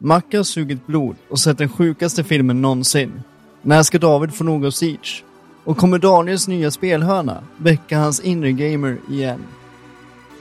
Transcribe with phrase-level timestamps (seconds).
[0.00, 3.22] Macke har sugit blod och sett den sjukaste filmen någonsin.
[3.62, 5.24] När ska David få nog av Siege?
[5.64, 9.40] Och kommer Daniels nya spelhörna väcka hans inre gamer igen?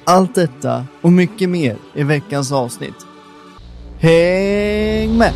[0.03, 3.05] Allt detta och mycket mer i veckans avsnitt.
[3.99, 5.33] Häng med!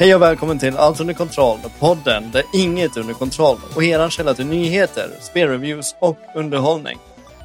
[0.00, 4.10] Hej och välkommen till Allt under kontroll, podden där inget är under kontroll och eran
[4.10, 6.98] källa till nyheter, spelreviews och underhållning.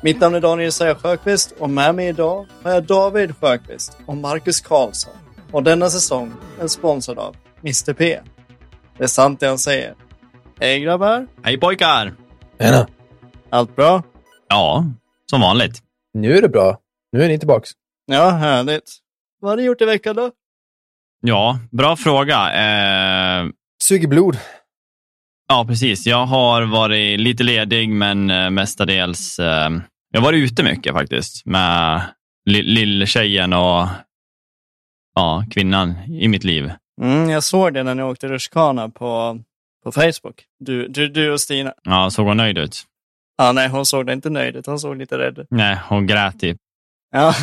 [0.03, 4.17] Mitt namn är Daniel Säger Sjöqvist och med mig idag har jag David Sjöqvist och
[4.17, 5.13] Marcus Karlsson.
[5.51, 8.19] Och denna säsong är sponsrad av Mr P.
[8.97, 9.95] Det är sant det han säger.
[10.59, 11.27] Hej grabbar!
[11.43, 12.13] Hej pojkar!
[12.59, 12.87] Tjena.
[13.49, 14.03] Allt bra?
[14.47, 14.85] Ja,
[15.29, 15.81] som vanligt.
[16.13, 16.77] Nu är det bra.
[17.11, 17.69] Nu är ni tillbaks.
[18.05, 18.97] Ja, härligt.
[19.41, 20.31] Vad har ni gjort i veckan då?
[21.25, 22.53] Ja, bra fråga.
[22.53, 23.45] Eh,
[23.83, 24.37] Suger blod.
[25.47, 26.05] ja, precis.
[26.07, 29.39] Jag har varit lite ledig, men eh, mestadels...
[29.39, 29.69] Eh,
[30.11, 32.01] jag har varit ute mycket faktiskt med
[32.45, 33.87] li- lilltjejen och
[35.15, 36.71] ja, kvinnan i mitt liv.
[37.01, 39.39] Mm, jag såg det när ni åkte rutschkana på,
[39.83, 40.43] på Facebook.
[40.59, 41.73] Du, du, du och Stina.
[41.83, 42.83] Ja, såg hon nöjd ut?
[43.37, 44.65] Ja, nej, hon såg inte nöjd ut.
[44.65, 45.47] Hon såg lite rädd ut.
[45.49, 46.57] Nej, hon grät typ.
[47.11, 47.33] Ja.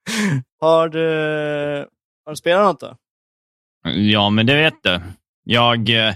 [0.60, 1.06] har, du,
[2.24, 2.96] har du spelat något då?
[3.94, 5.00] Ja, men det vet du.
[5.44, 5.90] Jag...
[6.08, 6.14] eh,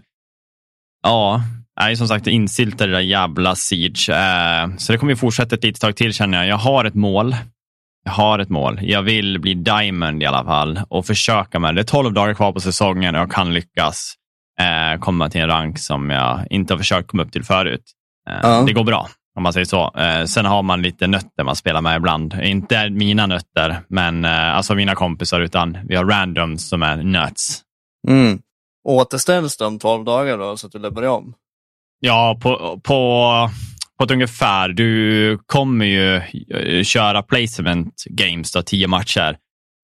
[1.02, 1.42] Ja,
[1.80, 4.08] är som sagt insyltad i det där jävla Siege.
[4.10, 6.46] Eh, Så det kommer ju fortsätta ett litet tag till känner jag.
[6.46, 7.36] Jag har ett mål.
[8.04, 8.78] Jag har ett mål.
[8.82, 11.74] Jag vill bli Diamond i alla fall och försöka med det.
[11.74, 14.14] Det är 12 dagar kvar på säsongen och jag kan lyckas
[14.60, 17.84] eh, komma till en rank som jag inte har försökt komma upp till förut.
[18.42, 18.62] Ja.
[18.66, 19.08] Det går bra
[19.41, 19.92] om man säger så.
[19.96, 22.34] Eh, sen har man lite nötter man spelar med ibland.
[22.42, 27.62] Inte mina nötter, men eh, alltså mina kompisar, utan vi har randoms som är nuts.
[28.08, 28.39] Mm.
[28.89, 31.34] Återställs om 12 dagar då, så att du börja om?
[32.01, 33.51] Ja, på, på,
[33.98, 34.68] på ett ungefär.
[34.68, 39.36] Du kommer ju eh, köra placement games, då, tio matcher.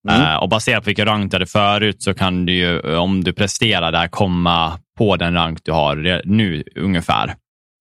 [0.09, 0.23] Mm.
[0.23, 3.33] Eh, och baserat på vilken rank du hade förut så kan du ju, om du
[3.33, 7.35] presterar där, komma på den rank du har nu ungefär.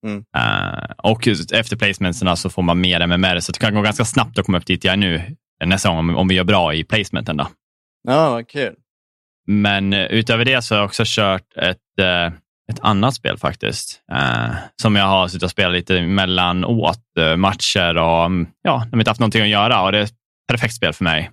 [0.06, 0.24] Mm.
[0.36, 4.38] Eh, och efter placementsen så får man mer MMR, så det kan gå ganska snabbt
[4.38, 6.84] att komma upp dit jag är nu nästa gång, om, om vi gör bra i
[6.84, 7.36] placementen.
[7.36, 7.48] Då.
[8.08, 8.74] Ja, vad kul.
[9.46, 12.26] Men eh, utöver det så har jag också kört ett, eh,
[12.72, 14.00] ett annat spel faktiskt.
[14.82, 17.02] Som jag har suttit och spelat lite mellanåt
[17.36, 19.82] matcher och mm, ja, när vi inte haft någonting att göra.
[19.82, 20.14] Och det är ett
[20.48, 21.30] perfekt spel för mig.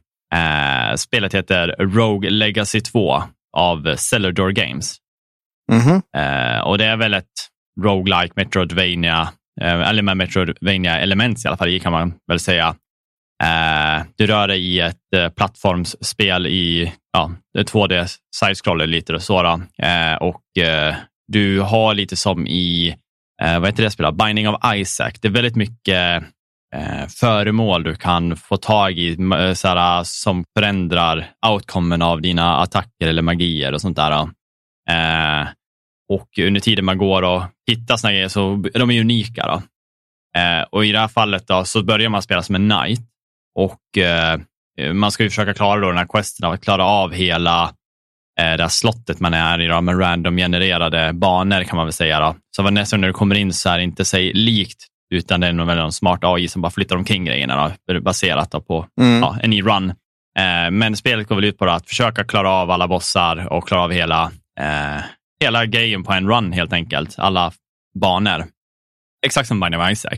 [0.95, 3.23] Spelet heter Rogue Legacy 2
[3.57, 4.97] av Cellador Games.
[5.71, 6.01] Mhm.
[6.15, 7.49] Eh, och det är väl ett
[7.81, 9.29] roguelike Metroidvania,
[9.61, 12.75] eh, eller med Metroidvania element i alla fall i kan man väl säga.
[13.43, 19.45] Eh, du rör dig i ett eh, plattformsspel i ja, 2D side-scroller lite och så.
[19.77, 20.95] Eh, och eh,
[21.27, 22.95] du har lite som i,
[23.41, 24.15] eh, vad heter det spelet?
[24.15, 25.11] Binding of Isaac.
[25.21, 26.23] Det är väldigt mycket
[26.75, 33.07] eh, föremål du kan få tag i eh, såhär, som förändrar outcomen av dina attacker
[33.07, 34.29] eller magier och sånt där.
[36.13, 36.15] Då.
[36.15, 39.47] Och under tiden man går och hittar såna grejer så är de är unika.
[39.47, 39.61] Då.
[40.39, 43.01] Eh, och i det här fallet då, så börjar man spela som en knight
[43.55, 44.39] och eh,
[44.93, 47.63] man ska ju försöka klara då den här questen av att klara av hela
[48.39, 51.93] eh, det här slottet man är i då, med random genererade banor kan man väl
[51.93, 52.19] säga.
[52.19, 52.35] Då.
[52.55, 55.47] Så vad nästan när du kommer in så är det inte sig likt utan det
[55.47, 59.21] är nog någon smart AI som bara flyttar omkring grejerna då, baserat då på Mm.
[59.21, 59.89] ja, en ny run.
[60.39, 63.81] Eh, men spelet går väl ut på att försöka klara av alla bossar och klara
[63.81, 65.01] av hela, eh,
[65.43, 67.15] hela grejen på en run helt enkelt.
[67.19, 67.53] Alla
[67.99, 68.45] banor.
[69.25, 70.17] Exakt som Binding of Isaac.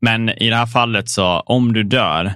[0.00, 2.34] Men i det här fallet så om du dör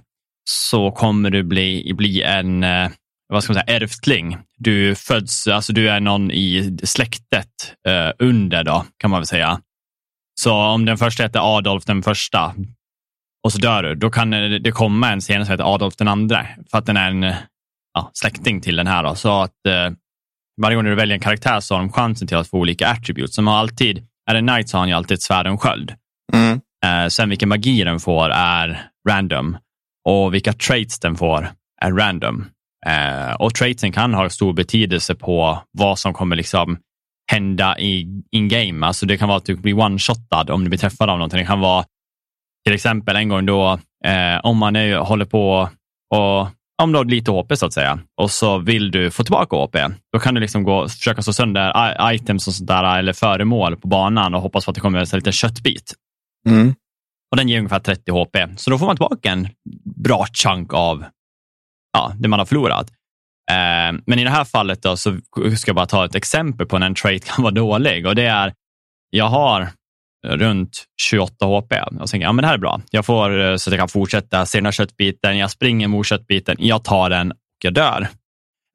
[0.51, 2.91] så kommer du bli, bli en eh,
[3.29, 4.39] vad ska man säga, ärftling.
[4.59, 9.61] Du föds, alltså du är någon i släktet eh, under då, kan man väl säga.
[10.41, 12.55] Så om den första heter Adolf den första
[13.45, 16.09] och så dör du, då kan eh, det komma en senare som heter Adolf den
[16.09, 17.37] andra, för att den är en eh,
[17.95, 19.03] ja, släkting till den här.
[19.03, 19.15] Då.
[19.15, 19.91] Så att eh,
[20.63, 23.35] varje gång du väljer en karaktär så har de chansen till att få olika attributes.
[23.35, 25.59] Som har alltid, är det knight så har han ju alltid ett svärd och en
[25.59, 25.95] sköld.
[26.33, 26.61] Mm.
[26.85, 29.57] Eh, sen vilken magi den får är random
[30.09, 31.49] och vilka traits den får
[31.83, 32.47] är random.
[32.87, 36.79] Eh, och traitsen kan ha stor betydelse på vad som kommer liksom
[37.33, 38.87] hända i in-game.
[38.87, 41.39] Alltså det kan vara att du blir one-shotad om du blir träffad av någonting.
[41.39, 41.85] Det kan vara
[42.65, 45.69] till exempel en gång då, eh, om man är, håller på
[46.15, 46.49] och
[46.83, 49.77] om du har lite HP så att säga och så vill du få tillbaka HP,
[50.13, 53.89] då kan du liksom gå försöka slå sönder items och sånt där, eller föremål på
[53.89, 55.95] banan och hoppas på att det kommer en liten köttbit.
[56.49, 56.75] Mm.
[57.31, 58.61] Och den ger ungefär 30 HP.
[58.61, 59.49] Så då får man tillbaka en
[59.85, 61.05] bra chunk av
[61.93, 62.91] ja, det man har förlorat.
[63.51, 65.17] Eh, men i det här fallet då, så
[65.57, 68.07] ska jag bara ta ett exempel på när en trait kan vara dålig.
[68.07, 68.55] Och det är,
[69.11, 69.69] jag har
[70.25, 71.73] runt 28 HP.
[71.73, 72.81] Så tänker jag, ja men det här är bra.
[72.91, 75.39] Jag får eh, så att jag kan fortsätta se den här köttbiten.
[75.39, 76.57] Jag springer mot köttbiten.
[76.59, 78.09] Jag tar den och jag dör.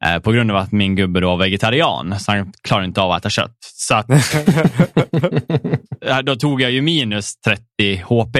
[0.05, 3.11] Eh, på grund av att min gubbe då var vegetarian, så han klarar inte av
[3.11, 3.57] att äta kött.
[3.61, 4.09] Så att,
[6.05, 8.35] eh, då tog jag ju minus 30 HP.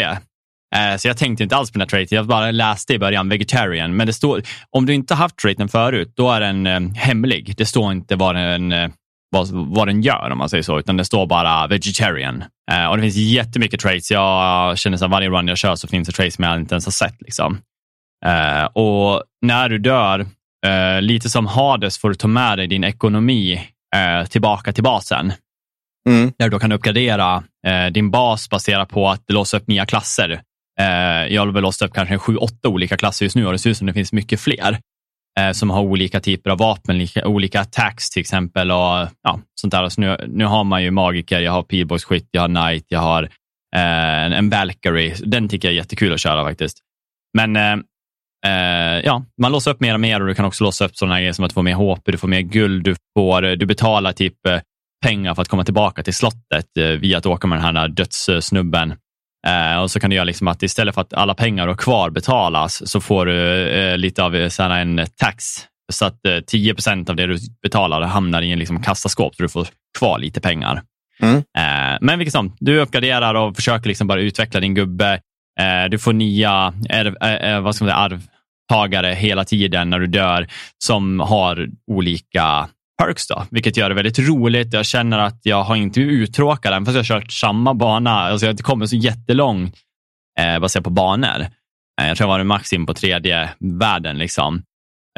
[0.76, 2.16] Eh, Så jag tänkte inte alls på den här traiten.
[2.16, 3.96] Jag bara läste i början vegetarian.
[3.96, 7.54] Men det står, om du inte haft traiten förut, då är den eh, hemlig.
[7.58, 8.72] Det står inte vad den,
[9.30, 12.44] vad, vad den gör om man säger så, utan det står bara vegetarian.
[12.72, 14.12] Eh, och det finns jättemycket traits.
[14.12, 16.86] Jag känner att varje run jag kör så finns det traits som jag inte ens
[16.86, 17.22] har sett.
[17.22, 17.58] Liksom.
[18.26, 20.20] Eh, och när du dör,
[20.66, 25.34] eh, lite som Hades får du ta med dig din ekonomi eh, tillbaka till basen.
[26.10, 26.32] Mm.
[26.38, 30.42] Där du då kan uppgradera eh, din bas baserat på att låsa upp nya klasser.
[30.80, 33.60] Eh, jag har väl låst upp kanske sju, åtta olika klasser just nu och det
[33.60, 34.80] ser ut som det finns mycket fler
[35.40, 38.72] Eh, som har olika typer av vapen, olika attacks till exempel.
[38.72, 39.90] Och, ja, sånt där.
[39.90, 43.24] Så nu, nu har man ju magiker, jag har pilbågsskytt, jag har knight, jag har
[43.76, 45.16] eh, en, en Valkyrie.
[45.26, 46.78] Den tycker jag är jättekul att köra faktiskt.
[47.38, 47.74] Men eh,
[48.46, 51.20] eh, ja, man låser upp mer och mer och du kan också låsa upp sådana
[51.20, 54.48] grejer som att få mer HP, du får mer guld, du, får, du betalar typ
[54.48, 54.60] eh,
[55.06, 58.94] pengar för att komma tillbaka till slottet eh, via att åka med den här dödssnubben.
[59.48, 62.10] Eh, och så kan du göra liksom att istället för att alla pengar har kvar
[62.10, 65.46] betalas så får du eh, lite av eh, såna en tax.
[65.92, 69.44] Så att eh, 10 procent av det du betalar hamnar i en liksom kassaskåp så
[69.44, 70.82] du får kvar lite pengar.
[71.22, 71.36] Mm.
[71.36, 75.22] Eh, men vilket som, du uppgraderar och försöker liksom bara utveckla din gubbe.
[75.60, 78.20] Eh, du får nya eh, vad ska man säga,
[78.72, 80.48] arvtagare hela tiden när du dör
[80.78, 84.74] som har olika perks då, vilket gör det väldigt roligt.
[84.74, 88.12] Jag känner att jag har inte blivit uttråkad fast jag har kört samma bana.
[88.12, 89.72] Alltså jag har inte kommit så jättelång
[90.40, 91.42] eh, baserat på banor.
[92.02, 94.18] Eh, jag tror jag var max in på tredje världen.
[94.18, 94.64] Liksom.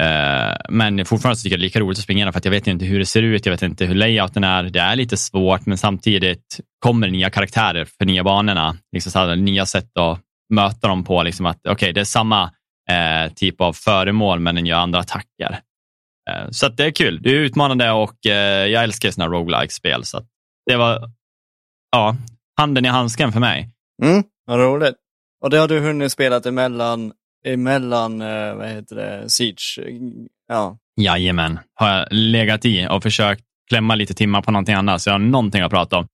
[0.01, 2.51] Eh, men fortfarande så tycker jag det är lika roligt att springa för att jag
[2.51, 4.63] vet inte hur det ser ut, jag vet inte hur layouten är.
[4.63, 8.75] Det är lite svårt, men samtidigt kommer det nya karaktärer för nya banorna.
[8.91, 10.19] Liksom så här, nya sätt att
[10.53, 11.23] möta dem på.
[11.23, 12.43] Liksom att, okay, det är samma
[12.89, 15.59] eh, typ av föremål, men den gör andra attacker.
[16.31, 17.19] Eh, Så det är kul.
[17.21, 20.05] Det är utmanande och eh, jag älskar sådana roguelike-spel.
[20.05, 20.25] Så att
[20.65, 21.09] det var
[21.91, 22.15] ja,
[22.57, 23.69] handen i handsken för mig.
[24.03, 24.95] Mm, vad roligt.
[25.43, 27.11] Och det har du hunnit spela emellan,
[27.45, 29.79] emellan eh, vad heter det, Siege?
[30.47, 30.77] Ja.
[31.01, 35.13] Jajamän, har jag legat i och försökt klämma lite timmar på någonting annat, så jag
[35.13, 36.07] har någonting att prata om.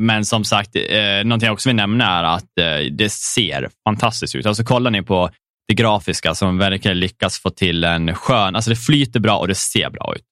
[0.00, 4.34] Men som sagt, eh, någonting jag också vill nämna är att eh, det ser fantastiskt
[4.34, 4.46] ut.
[4.46, 5.30] Alltså kollar ni på
[5.68, 9.54] det grafiska som verkligen lyckas få till en skön, alltså det flyter bra och det
[9.54, 10.24] ser bra ut.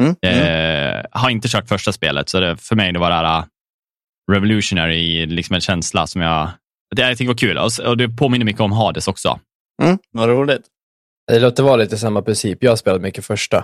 [0.00, 0.96] Mm, mm.
[0.96, 3.44] Eh, har inte kört första spelet, så det, för mig det var det här uh,
[4.32, 6.50] revolutionary, liksom en känsla som jag,
[6.96, 7.58] det jag tycker var kul.
[7.58, 9.40] Och, och det påminner mycket om Hades också.
[9.82, 10.62] Mm, vad roligt.
[11.26, 12.62] Det låter vara lite samma princip.
[12.62, 13.56] Jag spelade mycket första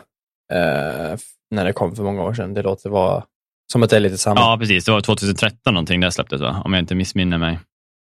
[0.53, 1.19] eh,
[1.50, 2.55] när det kom för många år sedan.
[2.55, 3.25] Det låter vara
[3.73, 4.41] som att det är lite samma.
[4.41, 4.85] Ja, precis.
[4.85, 6.62] Det var 2013 någonting det släpptes, va?
[6.65, 7.59] om jag inte missminner mig.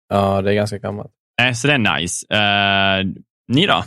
[0.09, 1.11] Ja, det är ganska gammalt.
[1.41, 2.25] Eh, så det är nice.
[2.29, 3.83] Eh, ni då?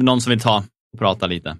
[0.00, 1.56] Någon som vill ta och prata lite?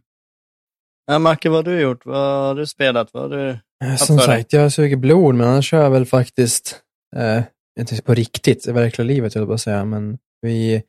[1.07, 2.07] Ja, Macke, vad har du gjort?
[2.07, 3.15] Vad har du spelat?
[3.15, 3.51] Vad har du...
[3.85, 6.83] Eh, Som sagt, jag suger blod, men annars kör jag väl faktiskt,
[7.17, 7.43] eh,
[7.81, 10.83] inte på riktigt, i verkliga livet, jag på att säga, men vi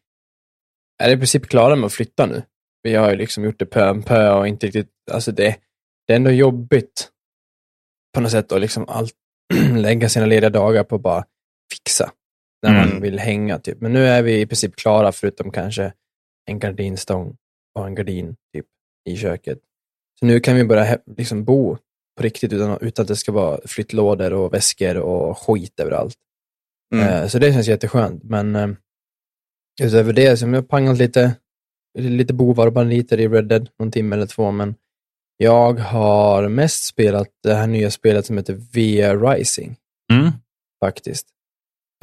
[1.03, 2.43] är i princip klara med att flytta nu.
[2.83, 5.55] Vi har ju liksom gjort det pö om pö och inte riktigt, alltså det,
[6.07, 7.09] det är ändå jobbigt
[8.13, 9.13] på något sätt att liksom allt,
[9.75, 11.25] lägga sina lediga dagar på att bara
[11.73, 12.11] fixa
[12.61, 13.01] när man Mm.
[13.01, 13.59] vill hänga.
[13.59, 13.81] Typ.
[13.81, 15.93] Men nu är vi i princip klara, förutom kanske
[16.45, 17.37] en gardinstång
[17.79, 18.65] och en gardin typ,
[19.09, 19.59] i köket.
[20.19, 21.77] Så nu kan vi börja liksom bo
[22.17, 26.17] på riktigt utan, utan att det ska vara flyttlådor och väskor och skit överallt.
[26.95, 27.07] Mm.
[27.07, 28.23] Eh, så det känns jätteskönt.
[28.23, 28.69] Men eh,
[29.83, 31.35] utöver det så har jag pangat lite,
[31.99, 34.51] lite bovar och banditer i Red Dead, någon timme eller två.
[34.51, 34.75] Men
[35.37, 39.75] jag har mest spelat det här nya spelet som heter VR Rising
[40.13, 40.31] Mm.
[40.83, 41.27] faktiskt.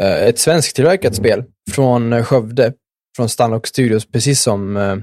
[0.02, 2.72] Eh, Ett svensktillverkat spel från eh, Skövde,
[3.16, 4.96] från Stanlock Studios, precis som eh,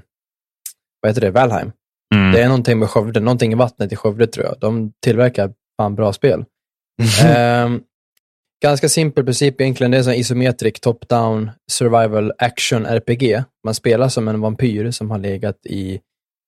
[1.02, 1.72] vad heter det, Valheim.
[2.16, 2.32] Mm.
[2.32, 4.56] Det är någonting med Skövde, någonting i vattnet i Skövde tror jag.
[4.60, 6.46] De tillverkar fan bra spel.
[7.26, 7.82] Ehm,
[8.64, 9.92] ganska simpel princip egentligen.
[9.92, 13.44] Det är en isometric top-down survival action RPG.
[13.64, 16.00] Man spelar som en vampyr som har legat i,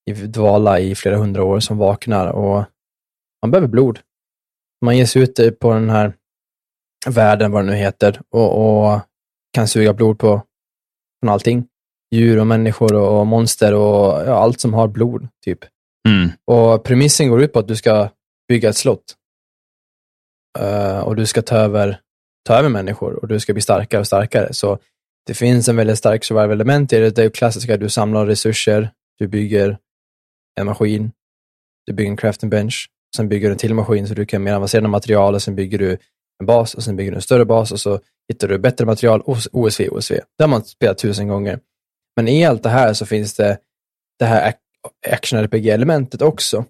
[0.09, 2.65] i dvala i flera hundra år som vaknar och
[3.41, 3.99] man behöver blod.
[4.85, 6.13] Man ger sig ut på den här
[7.09, 8.99] världen, vad det nu heter, och, och
[9.53, 10.41] kan suga blod på
[11.19, 11.67] från allting.
[12.15, 15.59] djur och människor och, och monster och ja, allt som har blod, typ.
[16.07, 16.29] Mm.
[16.45, 18.09] Och premissen går ut på att du ska
[18.47, 19.15] bygga ett slott.
[20.59, 21.99] Eh, och du ska ta över,
[22.47, 24.53] ta över människor och du ska bli starkare och starkare.
[24.53, 24.79] Så
[25.25, 27.15] det finns en väldigt stark survival-element i det.
[27.15, 29.77] Det är klassiska, du samlar resurser, du bygger
[30.59, 31.11] en maskin,
[31.85, 34.53] du bygger en crafting bench, sen bygger du en till maskin så du kan mer
[34.53, 35.97] avancerade material och sen bygger du
[36.39, 39.21] en bas och sen bygger du en större bas och så hittar du bättre material,
[39.51, 40.13] OSV, OSV.
[40.37, 41.59] Det har man spelat tusen gånger.
[42.15, 43.57] Men i allt det här så finns det
[44.19, 44.53] det här
[45.07, 46.65] action RPG-elementet också.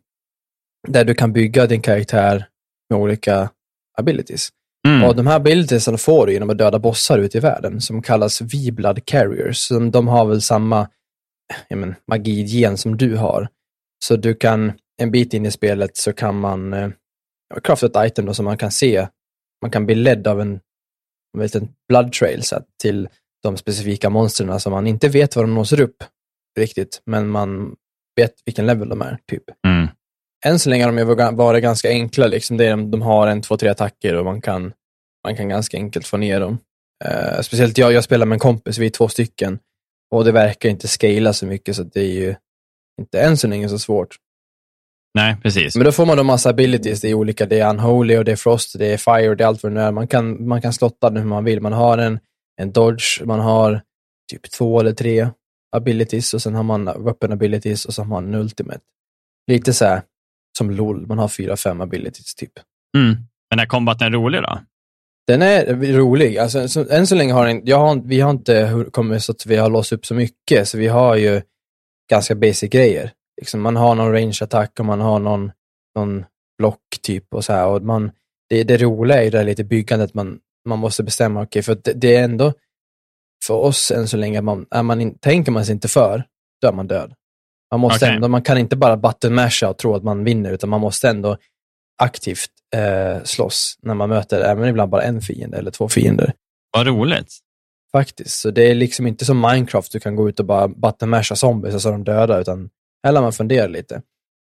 [0.87, 2.45] Där du kan bygga din karaktär
[2.89, 3.49] med olika
[3.97, 4.49] abilities.
[4.87, 5.03] Mm.
[5.03, 8.41] Och de här abilitiesarna får du genom att döda bossar ute i världen som kallas
[8.41, 9.57] V-blood carriers.
[9.57, 10.89] Så de har väl samma
[11.69, 13.47] men, magigen som du har.
[14.05, 14.71] Så du kan,
[15.01, 16.89] en bit in i spelet så kan man eh,
[17.63, 19.07] crafta ett item då som man kan se.
[19.61, 20.59] Man kan bli ledd av en,
[21.37, 23.09] en liten blood trail så att, till
[23.43, 26.03] de specifika monstren som man inte vet var de låser upp
[26.59, 27.75] riktigt, men man
[28.15, 29.43] vet vilken level de är, typ.
[29.67, 29.87] Mm.
[30.45, 32.27] Än så länge har de varit ganska enkla.
[32.27, 32.57] Liksom.
[32.57, 34.73] Det är, de har en, två, tre attacker och man kan,
[35.23, 36.57] man kan ganska enkelt få ner dem.
[37.05, 39.59] Uh, speciellt jag, jag spelar med en kompis, vi är två stycken.
[40.11, 42.35] Och det verkar inte scala så mycket, så det är ju
[43.01, 44.15] inte än så länge så svårt.
[45.17, 45.75] Nej, precis.
[45.75, 47.01] Men då får man då massa abilities.
[47.01, 49.47] Det är olika, det är unholy och det är frost, det är fire, det är
[49.47, 49.91] allt vad det är.
[49.91, 51.61] Man kan, man kan slotta den hur man vill.
[51.61, 52.19] Man har en,
[52.61, 53.81] en dodge, man har
[54.31, 55.29] typ två eller tre
[55.75, 58.79] abilities och sen har man weapon abilities och så har man en ultimate.
[59.47, 60.01] Lite så här
[60.57, 62.53] som LOL, man har fyra, fem abilities typ.
[62.97, 63.15] Mm.
[63.49, 64.59] Men är combaten rolig då?
[65.27, 66.37] Den är rolig.
[66.37, 69.45] Alltså, så, än så länge har den, jag har, vi har inte kommit så att
[69.45, 71.41] vi har låst upp så mycket, så vi har ju
[72.09, 73.11] ganska basic grejer.
[73.41, 75.51] Liksom, man har någon range-attack och man har någon,
[75.95, 76.25] någon
[76.57, 77.67] block typ och så här.
[77.67, 78.11] Och man,
[78.49, 80.39] det, det roliga är det lite byggandet, man,
[80.69, 82.53] man måste bestämma, okej, okay, för det, det, är ändå
[83.45, 86.23] för oss än så länge, man, är man in, tänker man sig inte för,
[86.61, 87.13] då är man död.
[87.71, 88.15] Man, måste Okej.
[88.15, 91.09] ändå, man kan inte bara button masha och tro att man vinner, utan man måste
[91.09, 91.37] ändå
[91.97, 96.33] aktivt eh, slåss när man möter även ibland bara en fiende eller två fiender.
[96.71, 97.37] Vad roligt.
[97.91, 98.39] Faktiskt.
[98.39, 101.35] Så det är liksom inte som Minecraft, du kan gå ut och bara button masha
[101.35, 102.69] zombies och så är de döda, utan
[103.05, 104.01] här lär man fundera lite.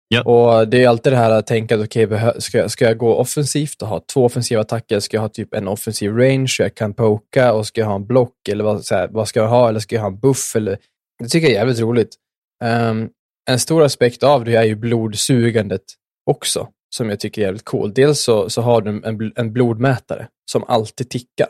[0.08, 0.22] Ja.
[0.22, 3.14] Och det är alltid det här att tänka, att behö- ska, jag- ska jag gå
[3.14, 5.00] offensivt och ha två offensiva attacker?
[5.00, 7.94] Ska jag ha typ en offensiv range så jag kan poka och ska jag ha
[7.94, 8.48] en block?
[8.48, 9.68] Eller vad, så här, vad ska jag ha?
[9.68, 10.56] Eller ska jag ha en buff?
[10.56, 10.78] Eller,
[11.22, 12.16] det tycker jag är jävligt roligt.
[12.64, 13.08] Ehm,
[13.50, 15.82] en stor aspekt av det är ju blodsugandet
[16.30, 17.94] också, som jag tycker är jävligt cool.
[17.94, 21.48] Dels så, så har du en, en blodmätare som alltid tickar.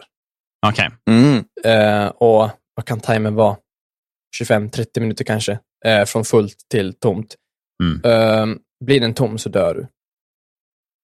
[0.66, 0.90] Okej.
[1.10, 1.44] Mm.
[1.64, 3.56] Eh, och vad kan timern vara?
[4.42, 7.36] 25-30 minuter kanske, eh, från fullt till tomt.
[7.82, 8.00] Mm.
[8.04, 9.86] Eh, blir den tom så dör du.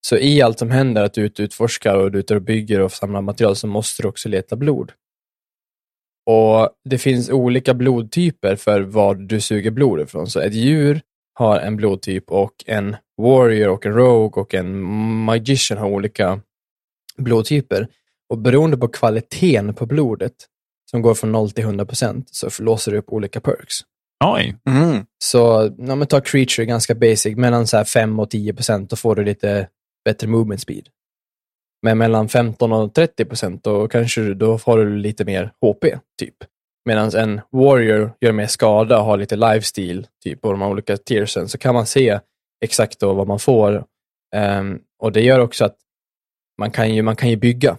[0.06, 3.56] Så i allt som händer, att du utforskar och du och bygger och samlar material,
[3.56, 4.92] så måste du också leta blod.
[6.26, 10.26] Och Det finns olika blodtyper för vad du suger blod ifrån.
[10.26, 11.00] Så ett djur
[11.34, 14.80] har en blodtyp och en warrior och en rogue och en
[15.24, 16.40] magician har olika
[17.16, 17.88] blodtyper.
[18.28, 20.34] Och beroende på kvaliteten på blodet,
[20.90, 23.74] som går från 0 till 100 procent, så låser du upp olika perks.
[24.24, 24.56] Oj.
[24.68, 25.06] Mm.
[25.24, 28.96] Så ja, men ta creature, ganska basic, mellan så här 5 och 10 procent, då
[28.96, 29.68] får du lite
[30.04, 30.88] bättre movement speed.
[31.82, 35.84] Men mellan 15 och 30 procent, då kanske du- då får du lite mer HP,
[36.20, 36.34] typ.
[36.86, 40.96] Medan en warrior gör mer skada och har lite lifestyle, typ, på de här olika
[40.96, 42.20] tiersen, så kan man se
[42.64, 43.84] exakt då vad man får.
[44.36, 45.76] Um, och det gör också att
[46.60, 47.76] man kan ju, man kan ju bygga.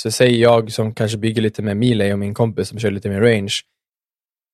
[0.00, 3.08] Så säger jag som kanske bygger lite med melee och min kompis som kör lite
[3.08, 3.52] mer range,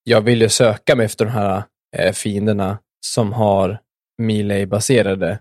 [0.08, 1.62] jag vill ju söka mig efter de här
[1.96, 3.78] eh, fienderna som har
[4.22, 5.38] melee-baserade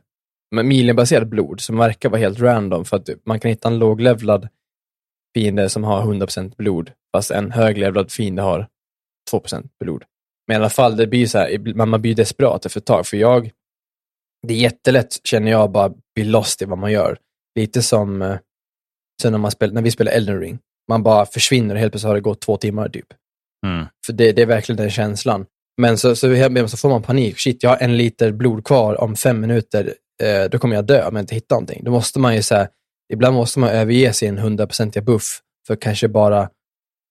[0.55, 3.79] men melee-baserat blod som verkar vara helt random för att typ, man kan hitta en
[3.79, 4.47] låglevlad
[5.36, 8.67] fiende som har 100% blod fast en höglevlad fiende har
[9.31, 10.03] 2% blod.
[10.47, 13.17] Men i alla fall, det blir så här, man blir desperat efter ett tag för
[13.17, 13.51] jag,
[14.47, 17.17] det är jättelätt känner jag bara bli lost i vad man gör.
[17.55, 18.38] Lite som eh,
[19.21, 20.59] sen när, man spel, när vi spelar Elden Ring.
[20.88, 23.07] Man bara försvinner och helt plötsligt har det gått två timmar typ.
[23.65, 23.85] Mm.
[24.05, 25.45] För det, det är verkligen den känslan.
[25.81, 27.39] Men så, så, så får man panik.
[27.39, 29.93] Shit, jag har en liter blod kvar om fem minuter.
[30.23, 31.83] Eh, då kommer jag dö om jag inte hittar någonting.
[31.83, 32.67] Då måste man ju så här,
[33.13, 36.49] ibland måste man överge sin hundraprocentiga buff för att kanske bara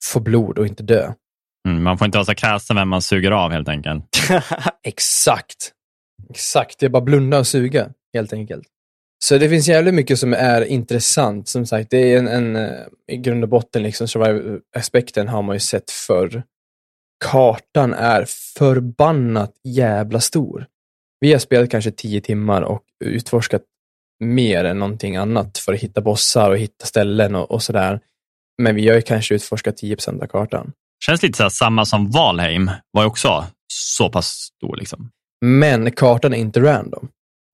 [0.04, 1.12] få blod och inte dö.
[1.68, 1.82] Mm.
[1.82, 4.04] Man får inte vara så kräsen vem man suger av helt enkelt.
[4.82, 5.72] Exakt.
[6.30, 8.66] Exakt, det är bara blunda och suga, helt enkelt.
[9.28, 11.48] Så det finns jävligt mycket som är intressant.
[11.48, 15.56] Som sagt, det är en, en eh, i grund och botten, liksom, survival-aspekten har man
[15.56, 16.42] ju sett förr.
[17.24, 18.24] Kartan är
[18.58, 20.66] förbannat jävla stor.
[21.20, 23.62] Vi har spelat kanske tio timmar och utforskat
[24.24, 28.00] mer än någonting annat för att hitta bossar och hitta ställen och, och sådär.
[28.62, 30.72] Men vi har ju kanske utforskat 10 av kartan.
[31.04, 34.76] Känns lite så här, samma som Valheim var ju också så pass stor.
[34.76, 35.10] Liksom.
[35.44, 37.08] Men kartan är inte random.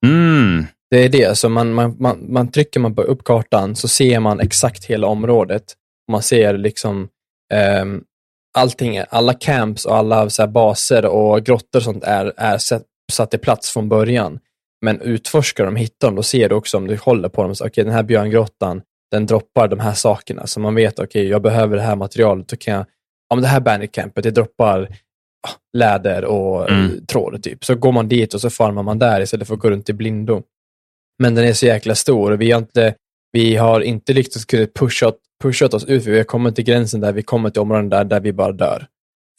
[0.06, 0.66] Mm.
[0.92, 4.20] Det är det, så man, man, man, man trycker man på upp kartan så ser
[4.20, 5.62] man exakt hela området.
[6.10, 7.08] Man ser liksom
[7.80, 8.04] um,
[8.58, 12.82] allting, alla camps och alla så baser och grottor och sånt är, är satt,
[13.12, 14.38] satt i plats från början.
[14.84, 17.66] Men utforskar dem, hittar dem, då ser du också om du håller på dem, okej
[17.66, 20.46] okay, den här björngrottan, den droppar de här sakerna.
[20.46, 22.86] Så man vet, okej okay, jag behöver det här materialet, då kan jag,
[23.28, 24.88] ja men det här banditcampet, det droppar
[25.78, 27.06] läder och mm.
[27.06, 27.64] tråd typ.
[27.64, 29.92] Så går man dit och så farmar man där istället för att gå runt i
[29.92, 30.42] blindo.
[31.22, 32.94] Men den är så jäkla stor och vi har inte,
[33.32, 35.12] vi har inte lyckats kunna pusha,
[35.42, 38.04] pusha oss ut, för vi har kommit till gränsen där vi kommer till områden där,
[38.04, 38.86] där vi bara dör.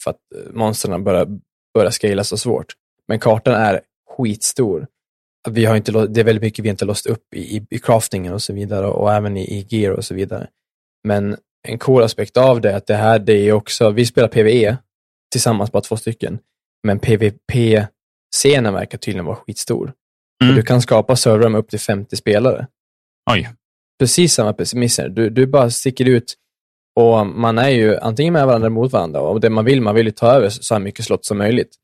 [0.04, 1.28] För att eh, monstren börjar,
[1.74, 2.74] börjar scala så svårt.
[3.08, 3.82] Men kartan är
[4.18, 4.88] skitstor.
[5.50, 8.34] Vi har inte, det är väldigt mycket vi inte låst upp i, i, i craftingen
[8.34, 10.48] och så vidare och även i, i gear och så vidare.
[11.08, 11.38] Men
[11.68, 14.78] en cool aspekt av det är att det här, det är också, vi spelar PVE
[15.32, 16.40] tillsammans, bara två stycken.
[16.84, 19.94] Men PVP-scenen verkar tydligen vara skitstor.
[20.44, 20.56] Mm.
[20.56, 22.68] Du kan skapa servrar med upp till 50 spelare.
[23.32, 23.50] Oj.
[24.00, 25.10] Precis samma premisser.
[25.10, 26.36] Du, du bara sticker ut
[26.96, 29.96] och man är ju antingen med varandra eller mot varandra och det man vill, man
[29.96, 31.76] vill ju ta över så här mycket slott som möjligt.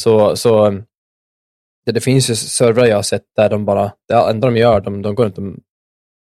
[0.00, 0.70] Så, så
[1.86, 4.80] det, det finns ju servrar jag har sett där de bara, det enda de gör,
[4.80, 5.44] de, de går runt och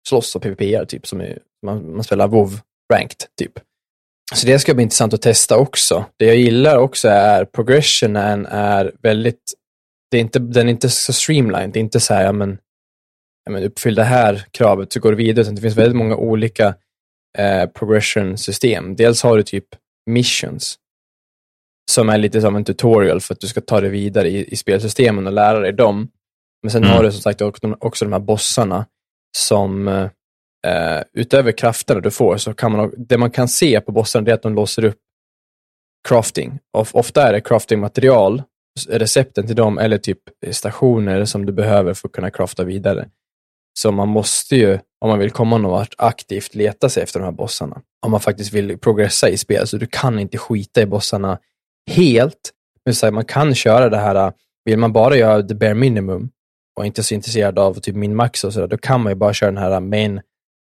[0.09, 2.59] slåss och PVP typ, som är, man, man spelar WoW
[2.93, 3.51] ranked, typ.
[4.35, 6.05] Så det ska bli intressant att testa också.
[6.17, 9.53] Det jag gillar också är progressionen är väldigt,
[10.11, 12.57] det är inte, den är inte så streamlined, det är inte så här, ja men,
[13.45, 16.15] ja, men uppfyll det här kravet så går du vidare, utan det finns väldigt många
[16.15, 16.75] olika
[17.37, 18.95] eh, progression-system.
[18.95, 19.65] Dels har du typ
[20.09, 20.79] missions,
[21.91, 24.55] som är lite som en tutorial för att du ska ta dig vidare i, i
[24.55, 26.09] spelsystemen och lära dig dem.
[26.63, 26.95] Men sen mm.
[26.95, 28.85] har du som sagt också, också de här bossarna
[29.37, 30.09] som eh,
[30.67, 34.33] eh, utöver krafterna du får, så kan man, det man kan se på bossarna är
[34.33, 34.97] att de låser upp
[36.07, 36.59] crafting.
[36.77, 38.43] Och ofta är det craftingmaterial,
[38.89, 40.19] recepten till dem, eller typ
[40.51, 43.09] stationer som du behöver för att kunna crafta vidare.
[43.79, 47.25] Så man måste ju, om man vill komma någon vart, aktivt leta sig efter de
[47.25, 47.81] här bossarna.
[48.05, 49.67] Om man faktiskt vill progressa i spel.
[49.67, 51.39] Så du kan inte skita i bossarna
[51.91, 52.51] helt.
[52.85, 54.33] Men så här, man kan köra det här,
[54.65, 56.29] vill man bara göra the bare minimum
[56.79, 59.33] och inte så intresserad av typ min max och sådär, då kan man ju bara
[59.33, 60.21] köra den här main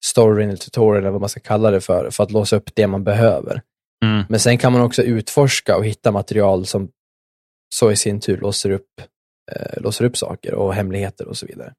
[0.06, 2.88] storyn eller tutorial eller vad man ska kalla det för, för att låsa upp det
[2.88, 3.62] man behöver.
[4.04, 4.24] Mm.
[4.30, 6.90] Men sen kan man också utforska och hitta material som
[7.76, 8.90] så i sin tur låser upp,
[9.52, 11.74] eh, låser upp saker och hemligheter och så vidare.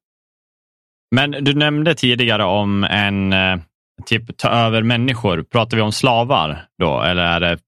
[1.15, 3.59] Men du nämnde tidigare om en eh,
[4.05, 5.43] typ ta över människor.
[5.43, 7.59] Pratar vi om slavar då, eller är det?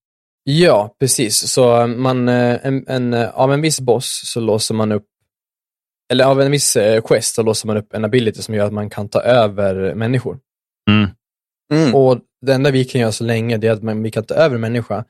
[0.44, 1.52] Ja, precis.
[1.52, 5.06] Så man, eh, en, en, av en viss boss så låser man upp
[6.13, 8.74] eller av en viss eh, quest så låser man upp en ability som gör att
[8.74, 10.39] man kan ta över människor.
[10.89, 11.10] Mm.
[11.74, 11.96] Mm.
[11.96, 14.34] Och det enda vi kan göra så länge det är att man, vi kan ta
[14.34, 15.06] över en människa,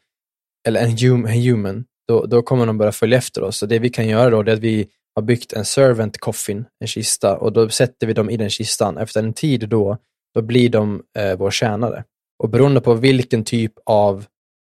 [0.68, 3.58] eller en, hum, en human, då, då kommer de börja följa efter oss.
[3.58, 6.88] Så det vi kan göra då är att vi har byggt en servant coffin, en
[6.88, 8.98] kista, och då sätter vi dem i den kistan.
[8.98, 9.98] Efter en tid då,
[10.36, 12.04] då blir de eh, vår tjänare.
[12.44, 14.26] Och beroende på vilken typ av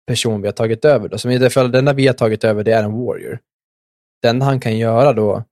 [0.07, 2.45] person vi har tagit över, då, som i det fallet, den enda vi har tagit
[2.45, 3.39] över, det är en warrior.
[4.23, 5.45] Den han kan göra då,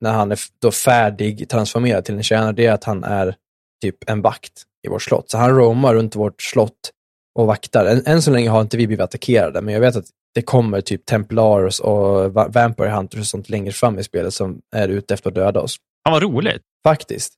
[0.00, 3.36] när han är då färdig transformerad till en tjänare, det är att han är
[3.82, 5.30] typ en vakt i vårt slott.
[5.30, 6.90] Så han roamar runt vårt slott
[7.34, 7.86] och vaktar.
[7.86, 10.80] Än, än så länge har inte vi blivit attackerade, men jag vet att det kommer
[10.80, 15.30] typ Templars och Vampire Hunters och sånt längre fram i spelet som är ute efter
[15.30, 15.76] att döda oss.
[16.04, 16.62] Ja, vad roligt.
[16.84, 17.34] Faktiskt.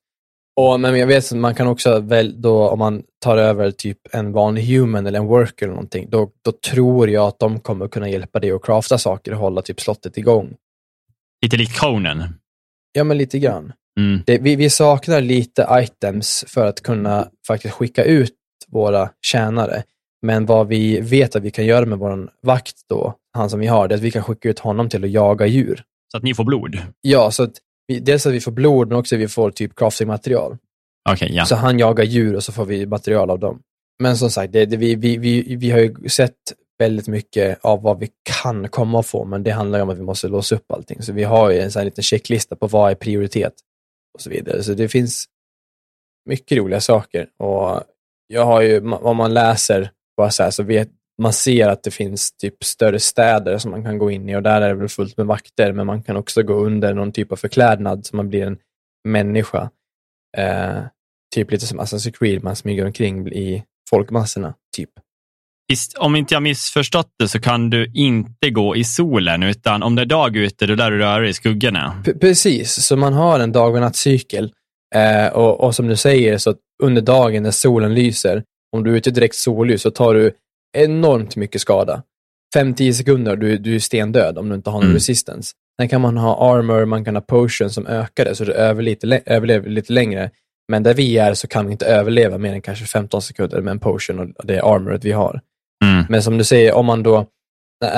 [0.60, 3.98] Och, men jag vet att man kan också väl då, om man tar över typ
[4.12, 7.88] en vanlig human eller en worker eller någonting, då, då tror jag att de kommer
[7.88, 10.54] kunna hjälpa dig att crafta saker och hålla typ slottet igång.
[11.42, 12.24] Lite likt Conan.
[12.92, 13.72] Ja, men lite grann.
[14.00, 14.22] Mm.
[14.26, 18.34] Det, vi, vi, saknar lite items för att kunna faktiskt skicka ut
[18.68, 19.82] våra tjänare.
[20.22, 23.66] Men vad vi vet att vi kan göra med vår vakt då, han som vi
[23.66, 25.82] har, det är att vi kan skicka ut honom till att jaga djur.
[26.10, 26.78] Så att ni får blod?
[27.00, 27.52] Ja, så att
[27.86, 30.56] vi, dels att vi får blod, men också att vi får typ crafting-material.
[31.12, 31.44] Okay, ja.
[31.44, 33.60] Så han jagar djur och så får vi material av dem.
[33.98, 36.34] Men som sagt, det, det, vi, vi, vi, vi har ju sett
[36.78, 38.08] väldigt mycket av vad vi
[38.42, 41.02] kan komma att få, men det handlar ju om att vi måste låsa upp allting.
[41.02, 43.52] Så vi har ju en sån liten checklista på vad är prioritet
[44.14, 44.62] och så vidare.
[44.62, 45.24] Så det finns
[46.28, 47.82] mycket roliga saker och
[48.26, 50.88] jag har ju, om man läser bara så här, så vet
[51.22, 54.42] man ser att det finns typ större städer som man kan gå in i och
[54.42, 57.32] där är det väl fullt med vakter, men man kan också gå under någon typ
[57.32, 58.58] av förklädnad så man blir en
[59.08, 59.70] människa.
[60.36, 60.78] Eh,
[61.34, 64.90] typ lite som Assassin's Creed, man smyger omkring i folkmassorna, typ
[65.98, 70.02] om inte jag missförstått det så kan du inte gå i solen, utan om det
[70.02, 72.02] är dag ute, då lär du röra dig i skuggorna.
[72.04, 74.52] P precis, så man har en dag och nattcykel.
[74.94, 78.42] Eh, och, och, som du säger, så under dagen när solen lyser,
[78.76, 80.32] om du är ute direkt solljus så tar du
[80.76, 82.02] enormt mycket skada.
[82.56, 84.94] 5-10 sekunder du, du är stendöd om du inte har någon Mm.
[84.94, 85.52] resistance.
[85.80, 89.70] Sen kan man ha armor, man kan ha potion som ökar det, så du överlever
[89.70, 90.30] lite längre.
[90.72, 93.70] Men där vi är så kan vi inte överleva mer än kanske 15 sekunder med
[93.70, 95.40] en potion och det armoret vi har.
[95.84, 96.04] Mm.
[96.08, 97.26] Men som du säger, om man då,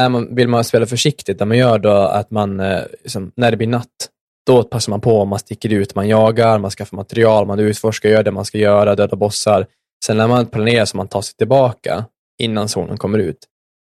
[0.08, 3.56] man, vill man spela försiktigt, där man gör då att man, eh, liksom, när det
[3.56, 4.08] blir natt,
[4.46, 8.22] då passar man på, man sticker ut, man jagar, man skaffar material, man utforskar, gör
[8.22, 9.66] det man ska göra, döda bossar.
[10.04, 12.04] Sen när man planerar så man tar sig tillbaka
[12.38, 13.38] innan solen kommer ut.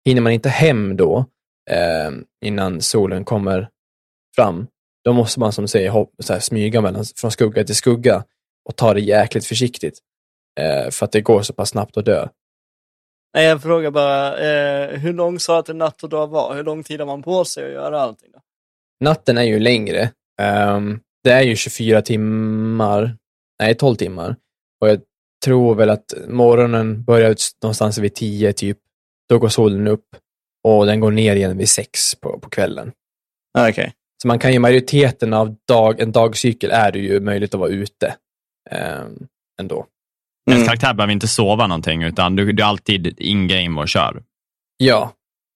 [0.05, 1.25] Hinner man inte hem då,
[1.71, 2.11] eh,
[2.45, 3.69] innan solen kommer
[4.35, 4.67] fram,
[5.05, 8.23] då måste man som säger hopp, så här, smyga mellan, från skugga till skugga
[8.69, 9.99] och ta det jäkligt försiktigt.
[10.59, 12.27] Eh, för att det går så pass snabbt att dö.
[13.33, 16.55] Nej, jag frågar bara, eh, hur lång sa att en natt och dag var?
[16.55, 18.29] Hur lång tid har man på sig att göra allting?
[18.33, 18.39] Då?
[19.03, 20.11] Natten är ju längre.
[20.41, 23.17] Ehm, det är ju 24 timmar,
[23.59, 24.35] nej 12 timmar.
[24.81, 25.01] Och jag
[25.45, 28.77] tror väl att morgonen börjar ut någonstans vid 10 typ.
[29.29, 30.05] Då går solen upp
[30.63, 32.91] och den går ner igen vid 6 på, på kvällen.
[33.57, 33.93] Ah, Okej.
[34.21, 37.69] Så man kan ju majoriteten av dag, en dagcykel är det ju möjligt att vara
[37.69, 38.15] ute
[38.71, 39.27] um,
[39.59, 39.85] ändå.
[40.49, 40.67] Ens Mm.
[40.67, 44.23] karaktär behöver inte sova någonting, utan du, du är alltid in-game och kör.
[44.77, 45.11] Ja,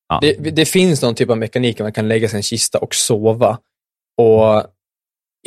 [0.10, 0.19] Ja.
[0.21, 2.78] det, det finns någon typ av mekanik där man kan lägga sig i en kista
[2.80, 3.60] och sova.
[4.17, 4.65] Och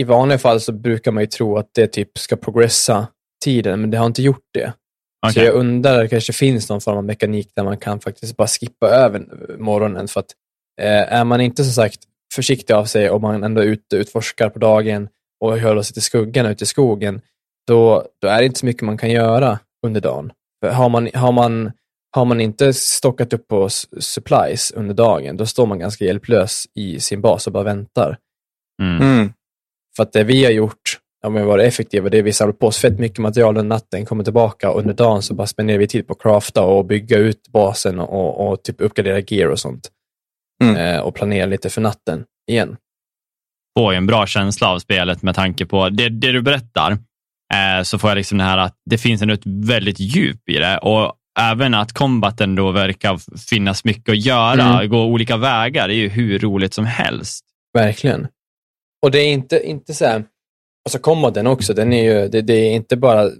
[0.00, 3.06] i vanliga fall så brukar man ju tro att det typ ska progressa
[3.42, 4.72] tiden, men det har inte gjort det.
[5.26, 5.44] Så Okej.
[5.44, 8.88] jag undrar, det kanske finns någon form av mekanik där man kan faktiskt bara skippa
[8.88, 9.26] över
[9.58, 10.08] morgonen.
[10.08, 10.30] För att
[10.80, 12.00] eh, är man inte som sagt
[12.34, 15.08] försiktig av sig och man ändå är ute och utforskar på dagen
[15.40, 17.20] och håller sig till skuggan ute i skogen,
[17.66, 20.32] då, då är det inte så mycket man kan göra under dagen.
[20.64, 21.72] För har, man, har, man,
[22.10, 23.68] har man inte stockat upp på
[24.00, 28.18] supplies under dagen, då står man ganska hjälplös i sin bas och bara väntar.
[28.82, 29.02] Mm.
[29.02, 29.32] Mm.
[29.96, 32.52] För att det vi har gjort, om vi har varit effektiva, det är vi samlar
[32.52, 35.78] på oss fett mycket material under natten, kommer tillbaka och under dagen så bara spenderar
[35.78, 39.58] vi tid på att crafta och bygga ut basen och, och typ uppgradera gear och
[39.58, 39.90] sånt.
[40.64, 40.76] Mm.
[40.76, 42.76] Eh, och planera lite för natten igen.
[43.78, 46.92] får ju en bra känsla av spelet med tanke på det, det du berättar.
[47.54, 50.78] Eh, så får jag liksom det här att det finns ett väldigt djup i det
[50.78, 54.90] och även att combaten då verkar finnas mycket att göra, Mm.
[54.90, 57.44] gå olika vägar, det är ju hur roligt som helst.
[57.78, 58.28] Verkligen.
[59.02, 60.24] Och det är inte, inte så här,
[60.84, 63.30] alltså kombaten också, den är ju, det, det är inte bara,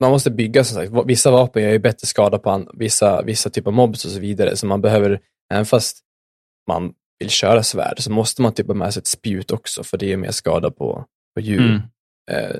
[0.00, 3.50] man måste bygga som sagt, vissa vapen gör ju bättre skada på an, vissa, vissa
[3.50, 5.20] typer av mobs och så vidare, så man behöver,
[5.54, 5.98] även fast
[6.68, 9.98] man vill köra svärd, så måste man typ ha med sig ett spjut också, för
[9.98, 11.60] det är mer skada på, på djur.
[11.60, 11.82] Mm.
[12.30, 12.56] Eh,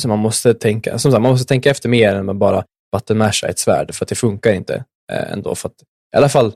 [0.00, 2.64] så man måste tänka, som sagt, man måste tänka efter mer än att bara
[2.96, 5.54] buttonmasha ett svärd, för att det funkar inte eh, ändå.
[5.54, 5.82] För att,
[6.14, 6.52] I alla fall,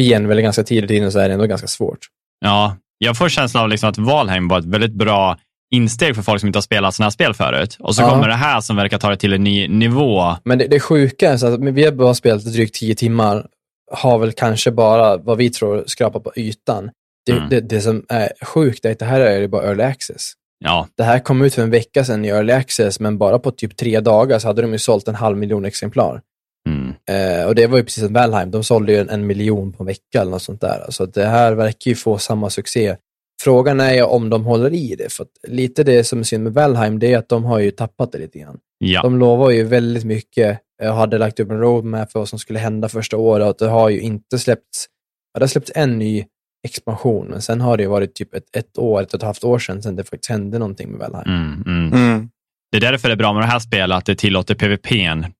[0.00, 1.98] igen, väl ganska tidigt in så är det ändå ganska svårt.
[2.40, 5.38] Ja, jag får känslan av liksom att Valheim var ett väldigt bra
[5.70, 7.76] insteg för folk som inte har spelat sådana här spel förut.
[7.80, 8.10] Och så Ja.
[8.10, 10.36] kommer det här som verkar ta det till en ny nivå.
[10.44, 13.46] Men det, det sjuka är så att vi har bara spelat drygt tio timmar,
[13.92, 16.90] har väl kanske bara, vad vi tror, skrapat på ytan.
[17.26, 17.48] Det, Mm.
[17.48, 20.32] det, det som är sjukt är att det här är ju bara early access.
[20.64, 23.50] Ja, Det här kom ut för en vecka sedan i early access, men bara på
[23.50, 26.20] typ tre dagar så hade de ju sålt en halv miljon exemplar.
[26.68, 26.88] mm.
[27.10, 29.82] Eh, och det var ju precis som Valheim, de sålde ju en, en miljon på
[29.82, 30.86] en vecka eller något sånt där.
[30.88, 32.96] Så det här verkar ju få samma succé.
[33.40, 36.44] Frågan är ju om de håller i det, för att lite det som är synd
[36.44, 38.58] med Valheim, det är att de har ju tappat det lite grann.
[38.78, 39.02] ja.
[39.02, 42.58] De lovar ju väldigt mycket och hade lagt upp en roadmap för vad som skulle
[42.58, 44.86] hända första året och det har ju inte släppts,
[45.34, 46.24] ja, det har släppts en ny
[46.64, 49.44] expansion, men sen har det ju varit typ ett, ett år, ett och ett halvt
[49.44, 51.28] år sedan, sedan det faktiskt hände någonting med Valheim.
[51.28, 51.92] Mm, mm.
[51.92, 52.27] Mm.
[52.70, 54.88] Det är därför det är bra med det här spelet, att det tillåter PVP.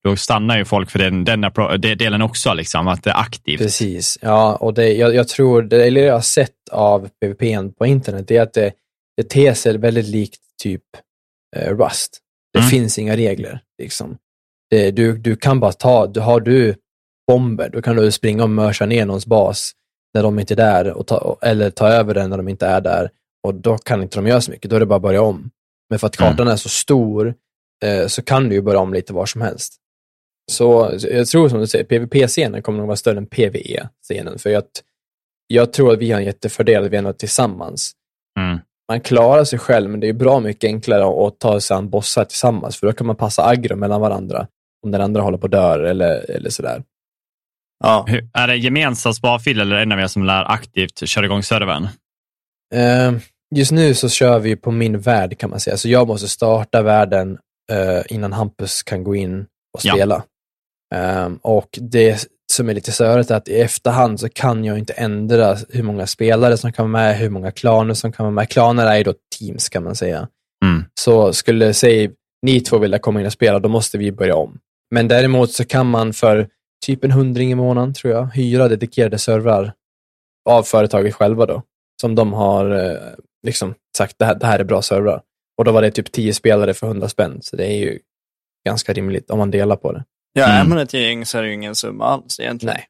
[0.05, 1.41] Då stannar ju folk för den, den
[1.99, 3.59] delen också, liksom, att det är aktivt.
[3.59, 7.87] Precis, ja, och det, jag, jag tror, det, eller jag har sett av PVP på
[7.87, 8.73] internet, det är att det,
[9.17, 10.83] det ter sig väldigt likt typ
[11.57, 12.19] eh, Rust.
[12.53, 12.71] Det Mm.
[12.71, 13.61] finns inga regler.
[13.83, 14.17] Liksom.
[14.71, 16.75] Det, du, du kan bara ta, du, har du
[17.29, 19.73] bomber, då kan du springa och mörsa ner någons bas
[20.15, 22.81] när de inte är där, och ta, eller ta över den när de inte är
[22.81, 23.11] där.
[23.47, 25.51] Och då kan inte de göra så mycket, då är det bara att börja om.
[25.91, 26.31] Men för att Mm.
[26.33, 27.35] kartan är så stor
[27.85, 29.75] eh, så kan du ju börja om lite var som helst.
[30.51, 34.39] Så jag tror som du säger, PVP-scenen kommer nog vara större än PVE-scenen.
[34.39, 34.63] För jag,
[35.47, 37.93] jag tror att vi har en jättefördel att vi ändå tillsammans.
[38.41, 38.59] Mm.
[38.89, 42.25] Man klarar sig själv, men det är bra mycket enklare att ta sig an bossar
[42.25, 42.77] tillsammans.
[42.77, 44.47] För då kan man passa aggro mellan varandra.
[44.85, 46.83] Om den andra håller på att dör eller, eller sådär.
[47.85, 48.05] Ja.
[48.09, 51.25] Hur- Är det gemensam sparfil eller är det en av er som lär aktivt köra
[51.25, 51.89] igång servern?
[52.75, 53.13] Eh,
[53.55, 55.77] just nu så kör vi på min värld kan man säga.
[55.77, 57.39] Så jag måste starta världen
[57.73, 59.41] eh, innan Hampus kan gå in
[59.75, 59.95] och Ja.
[59.95, 60.25] spela.
[60.95, 64.93] Ehm, och det som är lite störigt är att i efterhand så kan jag inte
[64.93, 68.49] ändra hur många spelare som kan vara med, hur många klaner som kan vara med.
[68.49, 70.29] Klaner är ju då teams kan man säga.
[70.65, 70.85] Mm.
[71.01, 72.11] Så skulle, säg,
[72.47, 74.59] ni två vilja komma in och spela, då måste vi börja om.
[74.95, 76.49] Men däremot så kan man för
[76.87, 79.73] typ en hundring i månaden tror jag, hyra dedikerade servrar
[80.49, 81.63] av företaget själva då,
[82.01, 82.97] som de har eh,
[83.47, 85.23] liksom sagt, det här, det här är bra servrar.
[85.59, 87.99] Och då var det typ tio spelare för hundra spänn, så det är ju
[88.67, 90.05] ganska rimligt om man delar på det.
[90.33, 90.57] Ja, Mm.
[90.67, 92.75] är man ett gäng så är det ju ingen summa alls egentligen.
[92.75, 92.87] Nej.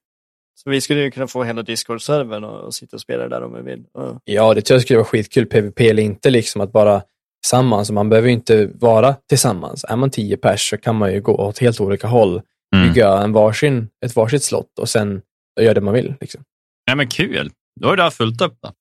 [0.54, 3.54] Så vi skulle ju kunna få hela Discord-servern och, och sitta och spela där om
[3.54, 3.84] vi vill.
[3.94, 7.02] Och, Ja, det tror jag skulle vara skitkul, PVP eller inte, liksom att bara
[7.42, 7.90] tillsammans.
[7.90, 9.84] Man behöver ju inte vara tillsammans.
[9.88, 12.42] Är man tio pers så kan man ju gå åt helt olika håll,
[12.76, 12.88] Mm.
[12.88, 15.22] bygga en varsin, ett varsitt slott och sen
[15.61, 16.14] göra det man vill.
[16.20, 16.42] Liksom.
[16.87, 17.50] Nej, men kul.
[17.80, 18.58] Då är det här fullt upp.
[18.62, 18.72] Då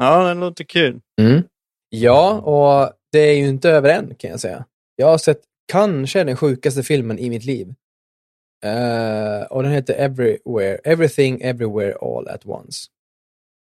[0.00, 1.00] ja, det låter kul.
[1.20, 1.42] Mm.
[1.88, 4.64] Ja, och det är ju inte över än kan jag säga.
[4.96, 5.40] Jag har sett
[5.72, 7.74] kanske den sjukaste filmen i mitt liv.
[8.64, 12.86] Uh, och den heter Everywhere, Everything Everywhere All at Once.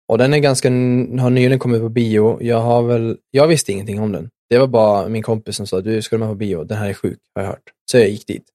[0.07, 2.43] Och den är ganska, har nyligen kommit på bio.
[2.43, 4.29] Jag har väl, jag visste ingenting om den.
[4.49, 6.63] Det var bara min kompis som sa, du ska med på bio?
[6.63, 7.71] Den här är sjuk, har jag hört.
[7.91, 8.45] Så jag gick dit.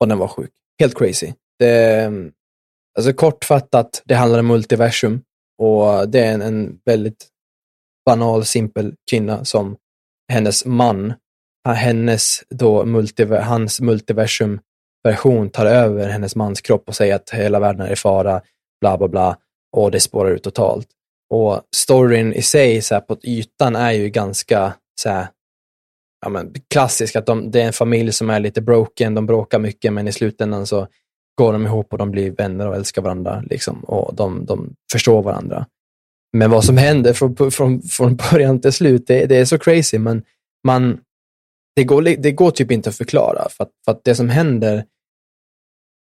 [0.00, 0.50] Och den var sjuk.
[0.78, 1.32] Helt crazy.
[1.58, 2.10] Det,
[2.98, 5.22] alltså kortfattat, det handlar om multiversum.
[5.60, 7.28] Och det är en, en väldigt
[8.06, 9.76] banal, simpel kvinna som
[10.32, 11.14] hennes man,
[11.68, 17.86] hennes då multiver, hans multiversum-version tar över hennes mans kropp och säger att hela världen
[17.86, 18.42] är i fara,
[18.80, 19.36] bla bla bla,
[19.76, 20.88] och det spårar ut totalt.
[21.34, 25.28] Och storyn i sig, så här, på ytan, är ju ganska så här,
[26.20, 29.58] ja, men, klassisk, att de, det är en familj som är lite broken, de bråkar
[29.58, 30.88] mycket, men i slutändan så
[31.38, 35.22] går de ihop och de blir vänner och älskar varandra, liksom, och de, de förstår
[35.22, 35.66] varandra.
[36.32, 39.98] Men vad som händer från, från, från början till slut, det, det är så crazy,
[39.98, 40.22] men
[40.66, 41.00] man,
[41.76, 44.84] det, går, det går typ inte att förklara, för att, för att det som händer,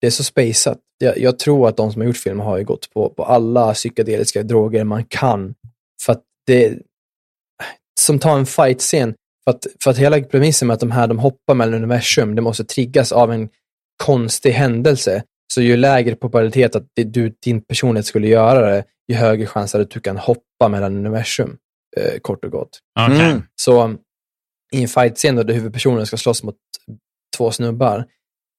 [0.02, 0.78] det är så spejsat.
[0.98, 3.74] Jag, jag tror att de som har gjort filmen har ju gått på, på alla
[3.74, 5.56] psykedeliska droger man kan,
[6.06, 6.78] för att det,
[8.02, 11.20] som tar en fight-scen, för att, för att hela premissen med att de här de
[11.20, 13.50] hoppar mellan universum, det måste triggas av en
[14.04, 15.24] konstig händelse.
[15.54, 19.76] Så ju lägre probabilitet att det, du, din personlighet skulle göra det, ju högre chans
[19.76, 21.58] att du kan hoppa mellan universum,
[21.98, 22.80] eh, kort och gott.
[23.00, 23.30] Okej.
[23.30, 23.44] Mm.
[23.62, 23.96] Så
[24.72, 26.56] i en fight-scen där huvudpersonen ska slåss mot
[27.38, 28.06] två snubbar,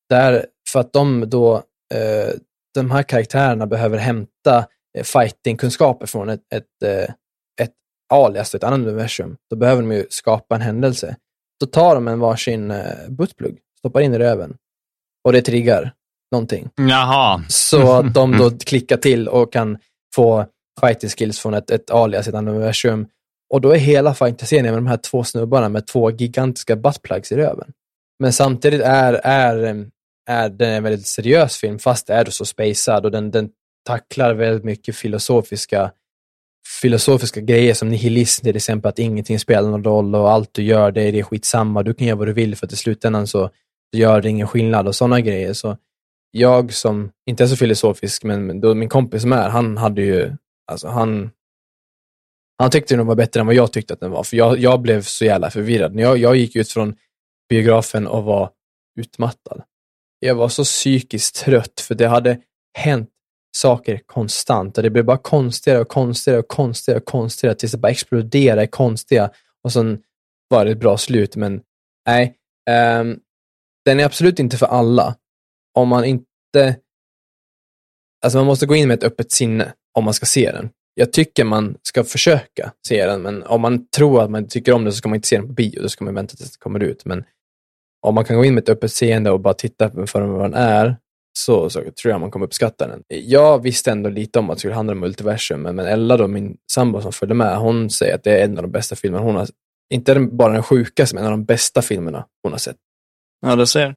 [0.08, 1.54] där, för att de då,
[1.94, 2.34] eh,
[2.74, 4.66] de här karaktärerna behöver hämta
[4.98, 7.14] eh, fighting-kunskaper från ett, ett, eh,
[7.62, 7.74] ett
[8.12, 11.16] alias, ett annat universum, då behöver de ju skapa en händelse.
[11.60, 14.56] Då tar de en varsin eh, buttplugg, stoppar in i röven
[15.24, 15.92] och det triggar
[16.32, 16.70] någonting.
[16.76, 17.44] Jaha.
[17.48, 19.78] Så att de då klickar till och kan
[20.14, 20.46] få
[20.80, 23.06] fighting skills från ett, ett alias ett universum.
[23.52, 27.36] Och då är hela fighting-scenen med de här två snubbarna med två gigantiska buttplugs i
[27.36, 27.72] röven.
[28.18, 29.86] Men samtidigt är, är,
[30.28, 33.50] är den en väldigt seriös film, fast det är så spacad och den, den
[33.86, 35.90] tacklar väldigt mycket filosofiska
[36.80, 40.92] filosofiska grejer som nihilism till exempel, att ingenting spelar någon roll och allt du gör,
[40.92, 41.82] det är det skitsamma.
[41.82, 43.50] Du kan göra vad du vill för att i slutändan så
[43.92, 45.52] gör det ingen skillnad och sådana grejer.
[45.52, 45.76] Så
[46.30, 50.32] jag som inte är så filosofisk, men då min kompis som är, han hade ju,
[50.72, 51.30] alltså han,
[52.58, 54.80] han tyckte den var bättre än vad jag tyckte att den var, för jag, jag
[54.80, 56.00] blev så jävla förvirrad.
[56.00, 56.96] Jag, jag gick ut från
[57.48, 58.50] biografen och var
[59.00, 59.62] utmattad.
[60.18, 62.38] Jag var så psykiskt trött, för det hade
[62.78, 63.10] hänt
[63.56, 67.78] saker konstant och det blev bara konstigare och konstigare och konstigare och konstigare tills det
[67.78, 69.30] bara exploderade i konstiga
[69.64, 70.02] och sen
[70.48, 71.62] var det ett bra slut, men
[72.06, 72.36] nej.
[73.00, 73.20] um,
[73.84, 75.16] den är absolut inte för alla.
[75.74, 76.76] Om man inte...
[78.24, 80.70] Alltså man måste gå in med ett öppet sinne om man ska se den.
[80.94, 84.84] Jag tycker man ska försöka se den, men om man tror att man tycker om
[84.84, 86.58] den så ska man inte se den på bio, då ska man vänta tills den
[86.58, 87.04] kommer ut.
[87.04, 87.24] Men
[88.06, 90.54] om man kan gå in med ett öppet seende och bara titta för vad den
[90.54, 90.96] är,
[91.38, 93.02] så, så tror jag man kommer uppskatta den.
[93.08, 96.28] Jag visste ändå lite om att det skulle handla om multiversum, men men Ella, då,
[96.28, 99.24] min sambo som följde med, hon säger att det är en av de bästa filmerna
[99.24, 99.48] hon har
[99.94, 102.76] Inte bara den sjukaste, men en av de bästa filmerna hon har sett.
[103.40, 103.94] Ja, du ser.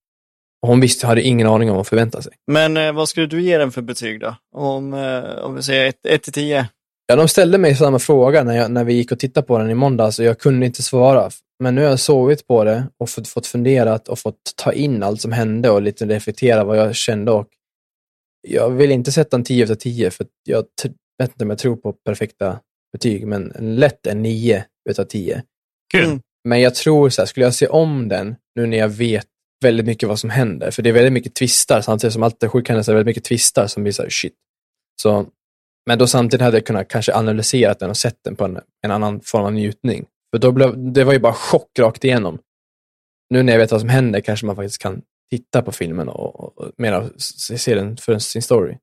[0.61, 2.33] Och hon visste, hade ingen aning om vad förvänta sig.
[2.51, 4.35] Men eh, vad skulle du ge den för betyg då?
[4.55, 6.67] Om, eh, om vi säger 1 till 10?
[7.07, 9.69] Ja, de ställde mig samma fråga när, jag, när vi gick och tittade på den
[9.69, 11.29] i måndags och jag kunde inte svara.
[11.59, 15.03] Men nu har jag sovit på det och fått, fått funderat och fått ta in
[15.03, 17.31] allt som hände och lite reflektera vad jag kände.
[17.31, 17.47] Och
[18.47, 20.65] jag vill inte sätta en 10 efter 10 för jag
[21.17, 22.59] vet inte om jag tror på perfekta
[22.93, 25.43] betyg, men en lätt en 9 utav 10.
[25.93, 26.05] Kul.
[26.05, 26.19] Mm.
[26.43, 29.27] Men jag tror så här, skulle jag se om den nu när jag vet
[29.63, 32.49] väldigt mycket vad som händer, för det är väldigt mycket twistar, samtidigt som allt det
[32.49, 34.33] sjuka händer så är det väldigt mycket twistar som blir så här, shit.
[35.01, 35.25] Så,
[35.85, 38.91] men då samtidigt hade jag kunnat kanske analysera den och sett den på en, en
[38.91, 40.05] annan form av njutning.
[40.33, 42.39] För då blev, det var ju bara chock rakt igenom.
[43.29, 46.39] Nu när jag vet vad som händer kanske man faktiskt kan titta på filmen och,
[46.39, 48.77] och, och mera se se den för sin story.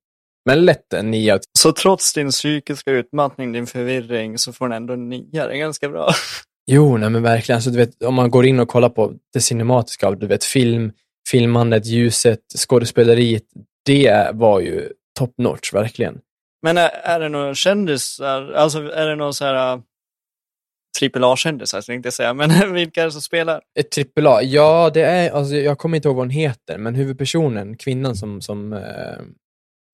[0.45, 1.41] Men lätt en nia.
[1.59, 5.47] Så trots din psykiska utmattning, din förvirring, så får den ändå en nia.
[5.47, 6.13] Det är ganska bra.
[6.73, 7.57] Jo, nej men verkligen.
[7.57, 10.93] Alltså, du vet, om man går in och kollar på det cinematiska du vet, film,
[11.31, 13.43] filmandet, ljuset, skådespeleriet,
[13.87, 16.19] det var ju top notch, verkligen.
[16.63, 19.83] Men är, är det några kändisar, alltså är det någon så här uh,
[20.99, 23.61] trippel A-kändisar tänkte jag säga, men vilka är det som spelar?
[23.79, 24.43] Ett trippel A?
[24.43, 28.41] Ja, det är, alltså, jag kommer inte ihåg vad hon heter, men huvudpersonen, kvinnan som,
[28.41, 29.19] som eh,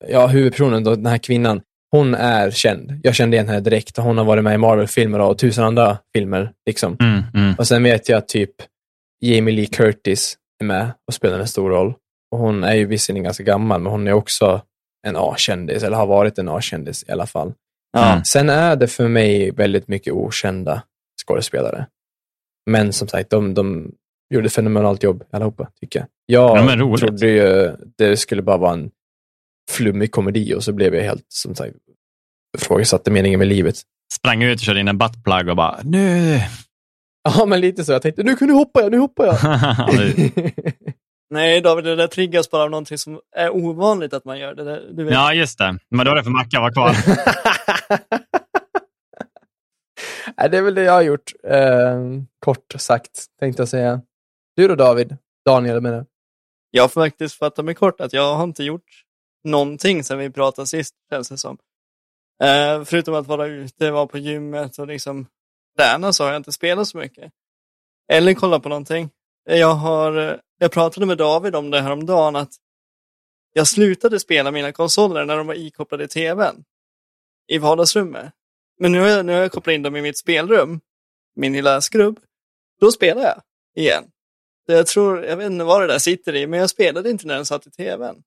[0.08, 3.00] ja, huvudpersonen, då, den här kvinnan, hon är känd.
[3.02, 3.96] Jag kände igen henne direkt.
[3.96, 6.52] Hon har varit med i Marvel-filmer och tusen andra filmer.
[6.66, 6.96] Liksom.
[7.00, 7.54] Mm, mm.
[7.58, 8.50] Och sen vet jag att typ
[9.20, 11.94] Jamie Lee Curtis är med och spelar en stor roll.
[12.30, 14.62] Och hon är ju visserligen ganska gammal, men hon är också
[15.06, 17.52] en A-kändis, eller har varit en A-kändis i alla fall.
[17.92, 18.22] Ja.
[18.24, 20.82] Sen är det för mig väldigt mycket okända
[21.26, 21.86] skådespelare.
[22.70, 23.92] Men som sagt, de, de
[24.34, 26.08] gjorde ett fenomenalt jobb allihopa, tycker jag.
[26.26, 28.90] Jag Ja, trodde ju det skulle bara vara en
[29.70, 31.74] flummig komedi och så blev jag helt, som sagt,
[32.58, 33.76] ifrågasatte meningen med livet.
[34.12, 36.40] Sprang ut och körde in en buttplug och bara nu.
[37.38, 37.92] Ja, men lite så.
[37.92, 39.36] Jag tänkte, nu kan du hoppa jag, nu hoppar jag.
[41.30, 44.54] Nej, David, det där triggas bara av någonting som är ovanligt att man gör.
[44.54, 45.14] Det där, du vet.
[45.14, 45.78] ja, just det.
[45.90, 46.96] Men då var det för Macka var kvar.
[50.38, 51.32] Nej, det är väl det jag har gjort.
[51.44, 52.00] Eh,
[52.44, 54.00] kort sagt, tänkte jag säga.
[54.56, 55.16] Du då David?
[55.46, 56.06] Daniel menar jag.
[56.70, 58.84] Jag får faktiskt fatta mig kort att jag har inte gjort
[59.46, 61.58] någonting sen vi pratade sist, känns det som.
[62.42, 65.26] Eh, förutom att vara ute, vara på gymmet och liksom
[65.78, 67.32] träna så har jag inte spelat så mycket.
[68.12, 69.10] Eller kolla på någonting.
[69.44, 72.52] Jag, har, eh, jag pratade med David om det här om dagen att
[73.52, 76.64] jag slutade spela mina konsoler när de var ikopplade i tvn
[77.48, 78.32] i vardagsrummet.
[78.78, 80.80] Men nu har, jag, nu har jag kopplat in dem i mitt spelrum,
[81.36, 82.20] min lilla skrubb.
[82.80, 83.42] Då spelar jag
[83.74, 84.04] igen.
[84.66, 87.34] Jag tror, jag vet inte vad det där sitter i, men jag spelade inte när
[87.34, 88.22] den satt i tvn.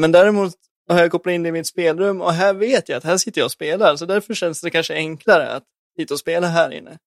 [0.00, 0.54] Men däremot
[0.88, 3.40] har jag kopplat in det i mitt spelrum och här vet jag att här sitter
[3.40, 5.64] jag och spelar, så därför känns det kanske enklare att
[5.96, 6.98] sitta och spela här inne.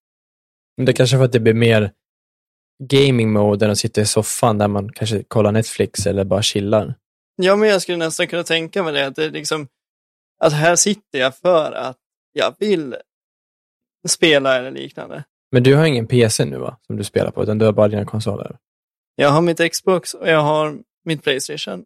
[0.77, 1.91] Men det är kanske för att det blir mer
[2.83, 6.95] gaming mode än att sitta i soffan där man kanske kollar Netflix eller bara chillar.
[7.35, 9.67] Ja, men jag skulle nästan kunna tänka mig det, att det är liksom,
[10.39, 11.97] att här sitter jag för att
[12.33, 12.95] jag vill
[14.07, 15.23] spela eller liknande.
[15.51, 17.87] Men du har ingen PC nu va, som du spelar på, utan du har bara
[17.87, 18.57] dina konsoler?
[19.15, 21.85] Jag har mitt Xbox och jag har mitt Playstation.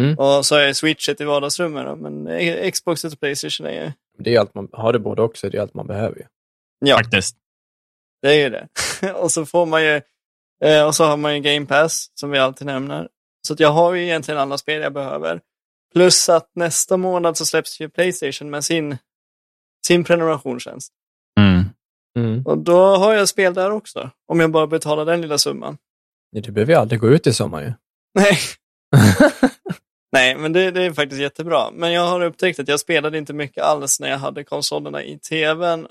[0.00, 0.18] Mm.
[0.18, 3.92] Och så har jag switchet i vardagsrummet då, men eh, Xboxet och Playstation är ju,
[4.18, 6.24] Det är allt man, har du både också, det är allt man behöver ju.
[6.78, 7.36] ja, Faktiskt.
[8.22, 8.68] det är ju det.
[9.12, 10.00] och så får man ju,
[10.64, 13.08] eh, och så har man ju Game Pass som vi alltid nämner.
[13.46, 15.40] Så att jag har ju egentligen alla spel jag behöver.
[15.92, 18.96] Plus att nästa månad så släpps ju Playstation med sin,
[19.86, 20.92] sin prenumerationstjänst.
[21.40, 21.64] Mm.
[22.18, 22.46] Mm.
[22.46, 25.78] Och då har jag spel där också, om jag bara betalar den lilla summan.
[26.32, 27.72] Du behöver ju aldrig gå ut i sommar ju.
[28.14, 28.38] Nej,
[30.12, 31.70] Nej, men det, det är faktiskt jättebra.
[31.72, 35.18] Men jag har upptäckt att jag spelade inte mycket alls när jag hade konsolerna i
[35.18, 35.86] tvn.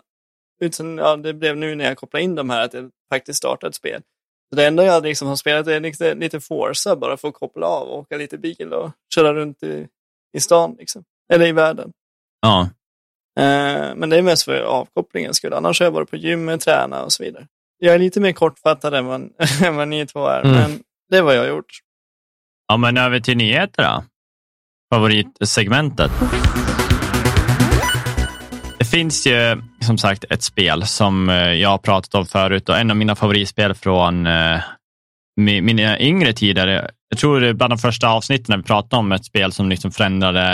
[0.62, 3.70] Utan ja, det blev nu när jag kopplade in de här att jag faktiskt startade
[3.70, 4.02] ett spel.
[4.50, 7.66] Så det enda jag liksom har spelat är lite, lite Forza bara för att koppla
[7.68, 9.88] av och åka lite bil och köra runt i,
[10.34, 10.76] i stan.
[10.80, 11.04] Liksom.
[11.34, 11.92] Eller i världen.
[12.42, 12.62] Ja.
[13.40, 15.54] Eh, men det är mest för avkopplingen skull.
[15.54, 17.48] Annars har jag varit på gymmet, träna och så vidare.
[17.78, 19.22] Jag är lite mer kortfattad än vad,
[19.64, 20.56] än vad ni två är, Mm.
[20.56, 21.80] men det är vad jag har gjort.
[22.68, 24.04] ja, men över till nyheter då.
[24.94, 26.12] Favoritsegmentet.
[28.80, 32.78] Det finns ju som sagt ett spel som eh, jag har pratat om förut och
[32.78, 34.60] en av mina favoritspel från eh,
[35.40, 36.92] mina yngre tider.
[37.10, 39.70] Jag tror det är bland de första avsnitten när vi pratade om ett spel som
[39.70, 40.54] liksom förändrade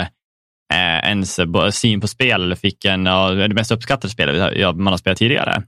[0.74, 4.96] eh, ens syn på spel eller fick en av det mest uppskattade spelet man har
[4.96, 5.62] spelat tidigare.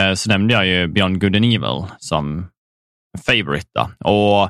[0.00, 2.46] Eh, så nämnde jag ju Beyond Good and Evil som
[3.26, 3.68] favorite.
[3.74, 4.10] Då.
[4.10, 4.42] Och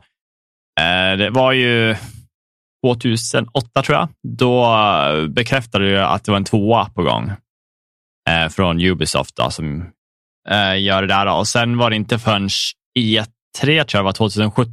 [0.85, 1.97] eh, det var ju
[2.85, 4.09] 2008 tror jag.
[4.23, 7.33] Då eh, bekräftade jag att det var en tvåa på gång
[8.31, 9.91] eh, från Ubisoft då, som
[10.51, 11.27] eh, gör det där.
[11.27, 11.33] Då.
[11.33, 12.49] Och sen var det inte förrän
[12.99, 13.25] E3,
[13.59, 14.69] tror jag det var 2017,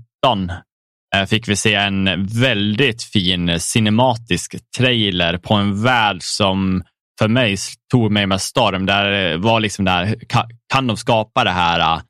[1.15, 6.83] eh, fick vi se en väldigt fin cinematisk trailer på en värld som
[7.19, 7.57] för mig
[7.91, 8.85] tog mig med storm.
[8.85, 12.01] Där det var liksom där, kan, kan de skapa det här eh,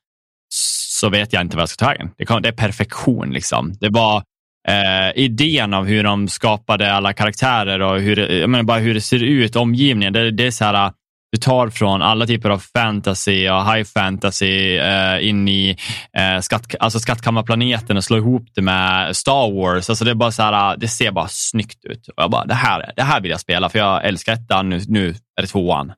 [1.01, 2.09] så vet jag inte vad jag ska ta vägen.
[2.17, 3.29] Det, det är perfektion.
[3.29, 3.73] Liksom.
[3.79, 4.23] Det var
[4.67, 8.93] eh, idén av hur de skapade alla karaktärer och hur det, jag menar, bara hur
[8.93, 10.13] det ser ut, omgivningen.
[10.13, 10.91] Det, det är så här, eh,
[11.31, 15.77] du tar från alla typer av fantasy och high fantasy eh, in i
[16.17, 19.89] eh, skatt, alltså skattkammarplaneten och slår ihop det med Star Wars.
[19.89, 22.07] Alltså det, är bara så här, eh, det ser bara snyggt ut.
[22.07, 24.81] Och jag bara, det, här, det här vill jag spela för jag älskar ettan, nu,
[24.87, 25.93] nu är det tvåan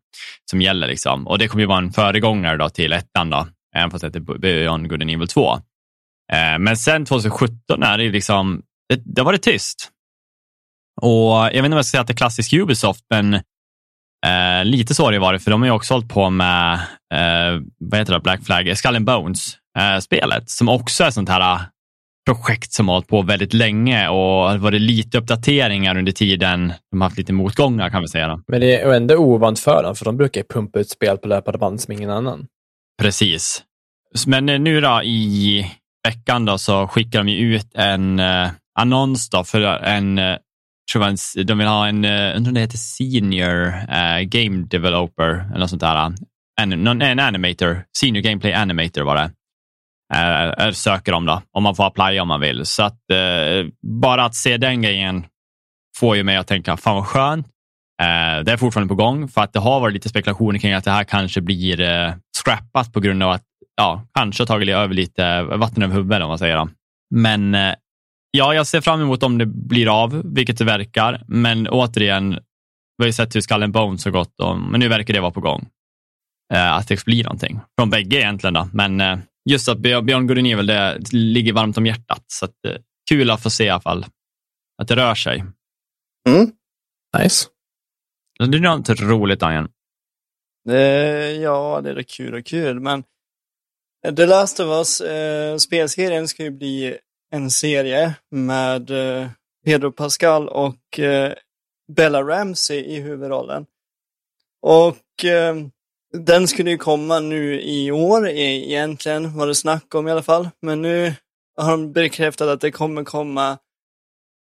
[0.50, 0.88] som gäller.
[0.88, 1.28] Liksom.
[1.28, 4.40] Och det kommer ju vara en föregångare då till ettan, då, även fast det heter
[4.40, 5.58] Beyond Good and Evil 2.
[6.34, 9.90] Eh, men sen 2017 är det liksom, det, det var det tyst.
[11.02, 13.34] Och jag vet inte om jag ska säga att det är klassisk Ubisoft, men
[14.26, 16.74] eh, lite så har det varit, för de har ju också hållit på med,
[17.14, 21.60] eh, vad heter det, Black Flag, Skull and Bones, eh, som också är sånt här
[22.26, 26.74] projekt som har hållit på väldigt länge och varit lite uppdateringar under tiden.
[26.92, 28.28] De har haft lite motgångar kan vi säga.
[28.28, 28.42] Då.
[28.48, 31.58] Men det är ändå ovant för dem, för de brukar pumpa ut spel på löpande
[31.58, 32.48] band som ingen annan.
[33.02, 33.64] Precis.
[34.28, 35.66] Men nu då i
[36.04, 38.50] veckan då, så skickar de ut en eh,
[38.80, 40.38] annons då för en, eh,
[40.92, 45.30] tror jag, de vill ha en, eh, undrar om det heter senior eh, game developer
[45.50, 46.14] eller något sånt där.
[46.62, 49.32] En, en animator, senior gameplay animator var det.
[50.14, 52.66] Eh, eh söker de då, om man får applya om man vill.
[52.66, 53.68] Så att eh,
[54.02, 55.26] bara att se den grejen
[55.98, 57.48] får ju mig att tänka, fan vad skönt.
[58.46, 60.92] Det är fortfarande på gång för att det har varit lite spekulationer kring att det
[60.92, 61.78] här kanske blir
[62.44, 63.44] scrappat på grund av att
[63.76, 66.58] ja, kanske har tagit över lite vatten över huvudet om man säger.
[66.58, 66.70] Då.
[67.16, 67.74] Men eh,
[68.32, 71.22] ja, jag ser fram emot om det blir av, vilket det verkar.
[71.28, 72.30] Men återigen,
[72.98, 75.20] vi har ju sett hur Skull and Bones har gått, och, men nu verkar det
[75.20, 75.68] vara på gång.
[76.54, 77.60] Eh, att det blir någonting.
[77.80, 78.54] Från bägge egentligen.
[78.54, 78.70] Då.
[78.74, 79.20] Men eh,
[79.50, 82.24] just att Björn Gudin väl det ligger varmt om hjärtat.
[82.28, 82.76] Så att, eh,
[83.10, 84.06] kul att få se i alla fall
[84.82, 85.44] att det rör sig.
[86.30, 86.52] Mm.
[87.18, 87.46] Nice.
[88.40, 89.68] Det är något roligt, Daniel.
[90.66, 93.04] Det, ja, det är kul och kul, men
[94.04, 96.98] The Last of Us, eh, spelserien ska ju bli
[97.32, 99.28] en serie med eh,
[99.66, 101.34] Pedro Pascal och eh,
[101.96, 103.66] Bella Ramsey i huvudrollen.
[104.62, 105.56] Och eh,
[106.14, 110.24] den skulle ju komma nu i år e-, egentligen, var det snack om i alla
[110.24, 110.50] fall.
[110.62, 111.14] Men nu
[111.58, 113.58] har de bekräftat att det kommer komma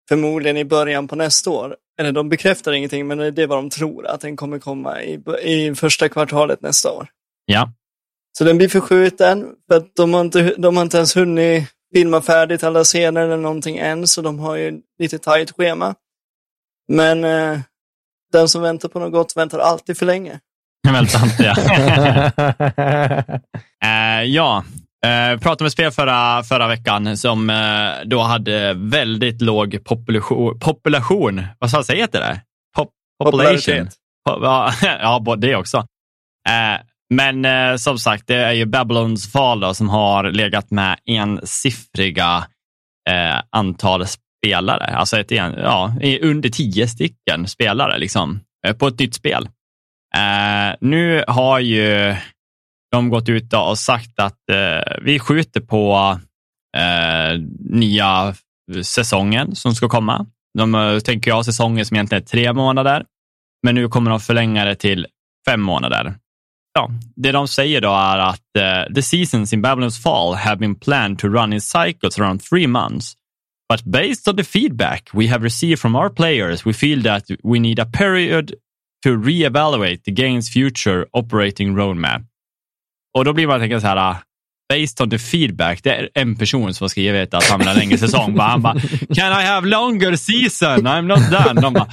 [0.08, 1.76] förmodligen i början på nästa år.
[1.98, 5.22] Eller de bekräftar ingenting, men det är vad de tror, att den kommer komma i,
[5.42, 7.08] i första kvartalet nästa år.
[7.44, 7.72] Ja.
[8.38, 12.20] Så den blir förskjuten, för att de har inte, de har inte ens hunnit filma
[12.20, 15.94] färdigt alla scener eller någonting än, så de har ju lite tajt schema.
[16.88, 17.58] Men eh,
[18.32, 20.40] den som väntar på något gott väntar alltid för länge.
[20.92, 21.54] Väntar alltid, ja.
[23.84, 24.64] uh, ja,
[25.06, 30.58] uh, pratade med spel förra, förra veckan som uh, då hade väldigt låg population.
[30.58, 31.42] population.
[31.58, 32.40] Vad sa jag, heter det?
[32.76, 32.90] Pop,
[33.24, 33.88] population.
[34.28, 35.78] Pop, ja, det också.
[35.78, 40.98] Uh, men eh, som sagt, det är ju Babylons fall då, som har legat med
[41.06, 42.46] ensiffriga
[43.10, 44.84] eh, antal spelare.
[44.84, 49.48] Alltså ett, ja, under tio stycken spelare liksom, eh, på ett nytt spel.
[50.16, 52.16] Eh, nu har ju
[52.92, 56.18] de gått ut och sagt att eh, vi skjuter på
[56.76, 58.34] eh, nya
[58.82, 60.26] säsongen som ska komma.
[60.58, 63.04] De eh, tänker jag säsonger som egentligen är tre månader,
[63.62, 65.06] men nu kommer de förlänga det till
[65.48, 66.14] fem månader.
[66.72, 70.74] Ja, det de säger då är att uh, the seasons in Babylon's Fall have been
[70.74, 73.14] planned to run in cycles around three months.
[73.68, 77.58] But based on the feedback we have received from our players, we feel that we
[77.58, 78.54] need a period
[79.02, 82.22] to reevaluate the game's future operating roadmap.
[83.18, 84.16] Och då blir man tänka så här, uh,
[84.68, 87.74] based on the feedback, det är en person som har skrivit att han vill ha
[87.74, 88.38] längre säsong.
[88.38, 88.80] han bara,
[89.14, 90.86] can I have longer season?
[90.86, 91.60] I'm not done.
[91.60, 91.88] De bara,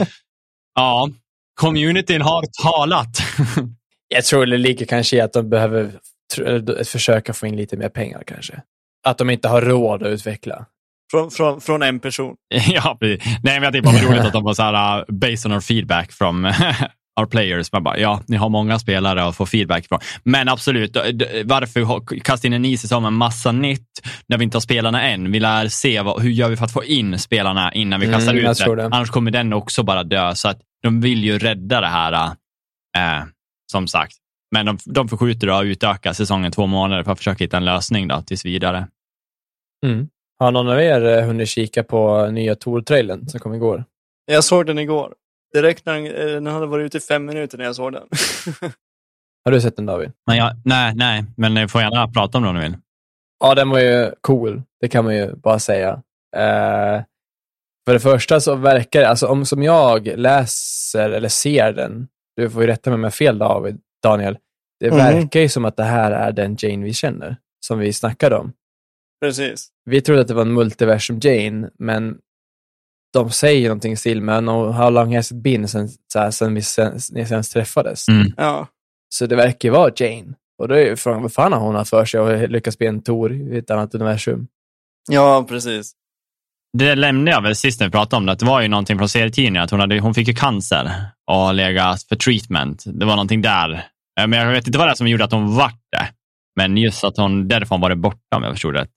[0.76, 1.10] ja,
[1.56, 3.22] communityn har talat.
[4.08, 5.92] Jag tror det ligger kanske i att de behöver
[6.84, 8.62] försöka få in lite mer pengar kanske.
[9.08, 10.66] Att de inte har råd att utveckla.
[11.12, 12.36] Från, från, från en person?
[12.70, 15.54] ja, Nej, men jag tycker bara roligt att de var så här, uh, based on
[15.54, 16.46] our feedback from
[17.20, 17.72] our players.
[17.72, 20.00] Man bara, ja, ni har många spelare att få feedback från.
[20.24, 20.98] Men absolut,
[21.46, 23.88] varför kasta in en ny säsong med massa nytt
[24.28, 25.32] när vi inte har spelarna än?
[25.32, 28.34] Vi lär se vad, hur gör vi för att få in spelarna innan vi kastar
[28.34, 28.76] mm, ut det.
[28.76, 28.86] det.
[28.86, 30.36] Annars kommer den också bara dö.
[30.36, 32.32] Så att de vill ju rädda det här
[32.98, 33.24] äh,
[33.72, 34.16] som sagt.
[34.52, 38.08] Men de, de förskjuter och utökar säsongen två månader för att försöka hitta en lösning
[38.08, 38.88] då, tills vidare.
[39.86, 40.10] Mm.
[40.40, 43.84] Har någon av er eh, hunnit kika på nya Tor-trailern som kom igår?
[44.26, 45.14] Jag såg den igår.
[45.54, 48.08] Direkt när den, eh, den hade varit ute i fem minuter när jag såg den.
[49.46, 50.12] Har du sett den David?
[50.28, 52.78] Men jag, nej, nej, men ni får gärna prata om den om ni vill.
[53.40, 54.62] Ja, den var ju cool.
[54.82, 55.94] Det kan man ju bara säga.
[56.38, 57.04] Uh,
[57.86, 62.08] för det första så verkar det, alltså om som jag läser eller ser den,
[62.38, 64.38] du får ju rätta mig om jag fel David, Daniel.
[64.80, 64.98] Det mm.
[64.98, 68.54] verkar ju som att det här är den Jane vi känner, som vi snackade om.
[69.22, 69.70] Precis.
[69.86, 72.18] Vi trodde att det var en multiversum Jane, men
[73.14, 76.54] de säger någonting i stil med how long has it been sen, så här, sen
[76.54, 78.08] vi sen, senast träffades.
[78.08, 78.34] Mm.
[78.38, 78.68] Ja.
[79.10, 80.34] Så det verkar ju vara Jane.
[80.58, 82.88] Och då är ju frågan, vad fan har hon haft för sig att lyckas bli
[82.88, 84.48] en Tor i ett annat universum?
[85.10, 85.92] Ja, precis.
[86.78, 88.98] Det lämnade jag väl sist när vi pratade om det, att det var ju någonting
[88.98, 90.92] från serietidningen, att hon, hade, hon fick ju cancer
[91.32, 92.84] och legat för treatment.
[92.86, 93.86] Det var någonting där.
[94.28, 96.08] Men jag vet inte vad det är som gjorde att hon vart det.
[96.56, 98.90] Men just att hon därför hon varit borta om jag förstod rätt.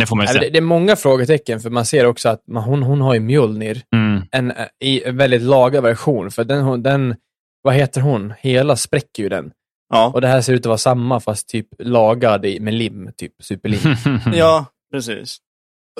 [0.00, 0.38] Det får man se.
[0.38, 4.22] Det är många frågetecken, för man ser också att hon, hon har ju Mjolnir mm.
[4.30, 6.30] en, eh, i en väldigt lagad version.
[6.30, 7.16] För den, den,
[7.62, 8.32] vad heter hon?
[8.38, 9.50] Hela spräcker ju den.
[9.88, 10.10] Ja.
[10.14, 13.96] Och det här ser ut att vara samma, fast typ lagad med lim, typ superlim.
[14.34, 15.38] ja, precis.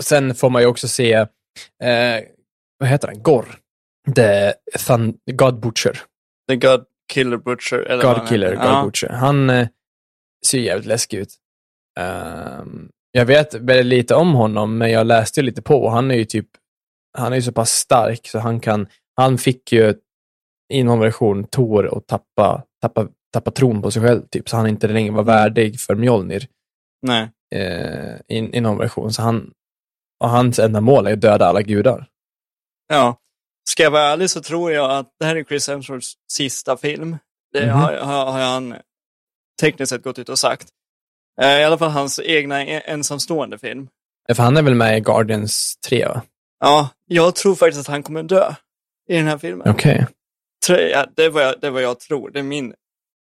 [0.01, 1.13] Sen får man ju också se,
[1.83, 2.21] eh,
[2.79, 3.59] vad heter han, Gorr.
[4.15, 4.53] The
[4.87, 6.01] Thun God Butcher.
[6.49, 7.79] The God Killer Butcher.
[7.79, 8.55] Eller God Killer.
[8.55, 8.85] God ja.
[8.85, 9.09] Butcher.
[9.09, 9.69] Han eh,
[10.47, 11.35] ser jävligt läskig ut.
[12.01, 15.89] Ehm, jag vet väldigt lite om honom, men jag läste ju lite på.
[15.89, 16.49] Han är ju typ,
[17.19, 18.87] han är ju så pass stark så han kan,
[19.17, 19.95] han fick ju
[20.73, 24.67] i någon version Tor att tappa, tappa, tappa tron på sig själv, typ, så han
[24.67, 26.47] inte längre var värdig för Mjolnir
[27.03, 27.31] Nej.
[27.55, 29.13] eh, i, i någon version.
[29.13, 29.53] Så han,
[30.23, 32.07] och hans enda mål är att döda alla gudar.
[32.89, 33.17] Ja.
[33.69, 37.17] Ska jag vara ärlig så tror jag att det här är Chris Hemsworths sista film.
[37.53, 37.71] Det Mhm.
[37.79, 38.75] har, har, har han
[39.61, 40.69] tekniskt sett gått ut och sagt.
[41.43, 43.89] Eh, I alla fall hans egna e- ensamstående film.
[44.29, 46.23] Ja, För han är väl med i Guardians 3, va?
[46.61, 48.55] Ja, jag tror faktiskt att han kommer dö
[49.09, 49.69] i den här filmen.
[49.71, 50.07] Okej.
[50.67, 52.31] Tror jag- Det, vad jag, det jag tror.
[52.31, 52.75] Det är min,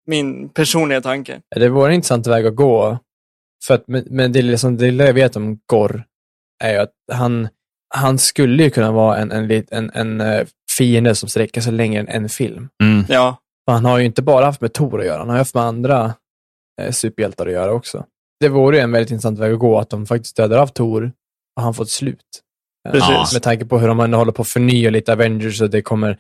[0.07, 1.41] min personliga tanke.
[1.55, 2.97] Det vore en intressant väg att gå.
[3.65, 6.03] För att, men, men det, är liksom, det lilla jag vet om Gorr
[6.69, 7.47] är ju att han,
[7.95, 10.47] han skulle ju kunna vara en, en, en, en eh,
[10.77, 12.69] fiende som sträcker sig längre än en film.
[12.83, 13.05] Mm.
[13.09, 13.37] Ja,
[13.67, 15.63] För han har ju inte bara haft med Tor att göra, han har haft med
[15.63, 16.13] andra
[16.81, 18.05] eh, superhjältar att göra också.
[18.39, 21.11] Det vore ju en väldigt intressant väg att gå, att de faktiskt dödar av Tor
[21.55, 22.41] och han får ett slut.
[22.87, 23.33] Eh, Precis.
[23.33, 26.19] Med tanke på hur de ändå håller på att förnya lite Avengers och det kommer,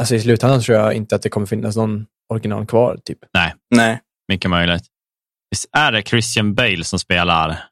[0.00, 3.18] alltså i slutändan tror jag inte att det kommer finnas någon original kvar, typ.
[3.74, 4.00] nej.
[4.28, 4.82] Mycket möjligt.
[5.50, 7.62] Visst är det Christian Bale som spelar?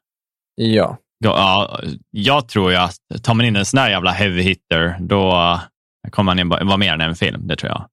[0.55, 0.97] Ja.
[1.23, 1.79] Ja,
[2.11, 5.59] jag tror ju att tar man in en sån här jävla heavy hitter, då
[6.11, 7.47] kommer han in- vara mer än en film.
[7.47, 7.85] Det tror jag.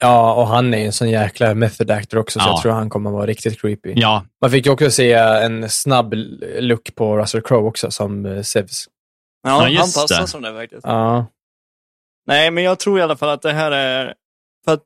[0.00, 2.50] Ja, och han är ju en sån jäkla method actor också, så Ja.
[2.52, 3.92] jag tror han kommer vara riktigt creepy.
[3.96, 6.14] Ja, Man fick ju också se en snabb
[6.58, 8.84] look på Russell Crowe också, som eh, Zeus.
[9.42, 10.26] Ja, Ja, han passar det.
[10.26, 10.82] som det faktiskt.
[10.86, 11.26] Ja,
[12.26, 14.14] Nej, men jag tror i alla fall att det här är...
[14.64, 14.82] För att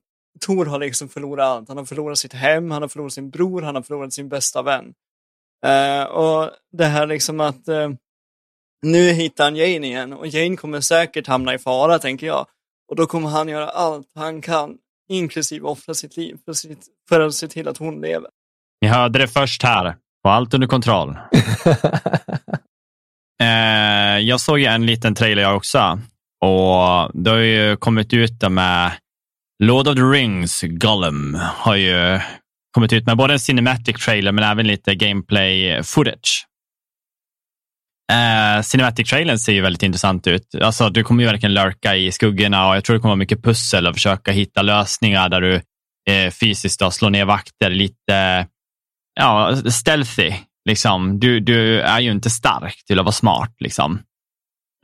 [0.46, 1.68] Tor har liksom förlorat allt.
[1.68, 4.62] Han har förlorat sitt hem, han har förlorat sin bror, han har förlorat sin bästa
[4.62, 4.84] vän.
[5.66, 7.90] Eh, och det här liksom att eh,
[8.82, 12.46] nu hittar han Jane igen och Jane kommer säkert hamna i fara, tänker jag.
[12.90, 14.76] Och då kommer han göra allt han kan,
[15.08, 18.28] inklusive offra sitt liv för, sitt, för att se till att hon lever.
[18.80, 19.96] ni hörde det först här.
[20.22, 21.18] På allt under kontroll.
[23.42, 25.98] Eh, jag såg ju en liten trailer jag också.
[26.44, 28.92] Och det har ju kommit ut med
[29.62, 32.20] Lord of the Rings, Gollum, har ju
[32.72, 36.46] kommit ut med både en cinematic trailer men även lite gameplay footage.
[38.12, 40.54] Eh, cinematic trailern ser ju väldigt intressant ut.
[40.62, 43.42] Alltså, du kommer ju verkligen lurka i skuggorna och jag tror det kommer vara mycket
[43.42, 45.54] pussel och försöka hitta lösningar där du
[46.10, 48.46] eh, fysiskt då, slår ner vakter lite
[49.14, 50.32] ja, stealthy.
[50.68, 51.20] Liksom.
[51.20, 53.54] Du, du är ju inte stark till att vara smart.
[53.58, 54.02] Liksom.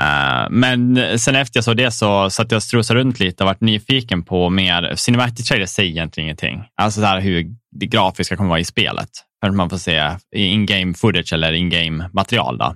[0.03, 3.47] Eh, men sen efter jag såg det så satt jag och strosade runt lite och
[3.49, 4.95] varit nyfiken på mer.
[4.97, 6.65] Cinematic trailer säger egentligen ingenting.
[6.77, 7.47] Alltså så här hur
[7.81, 9.11] det grafiska kommer vara i spelet.
[9.41, 12.59] För att man får se in-game footage eller in-game material.
[12.59, 12.75] Då.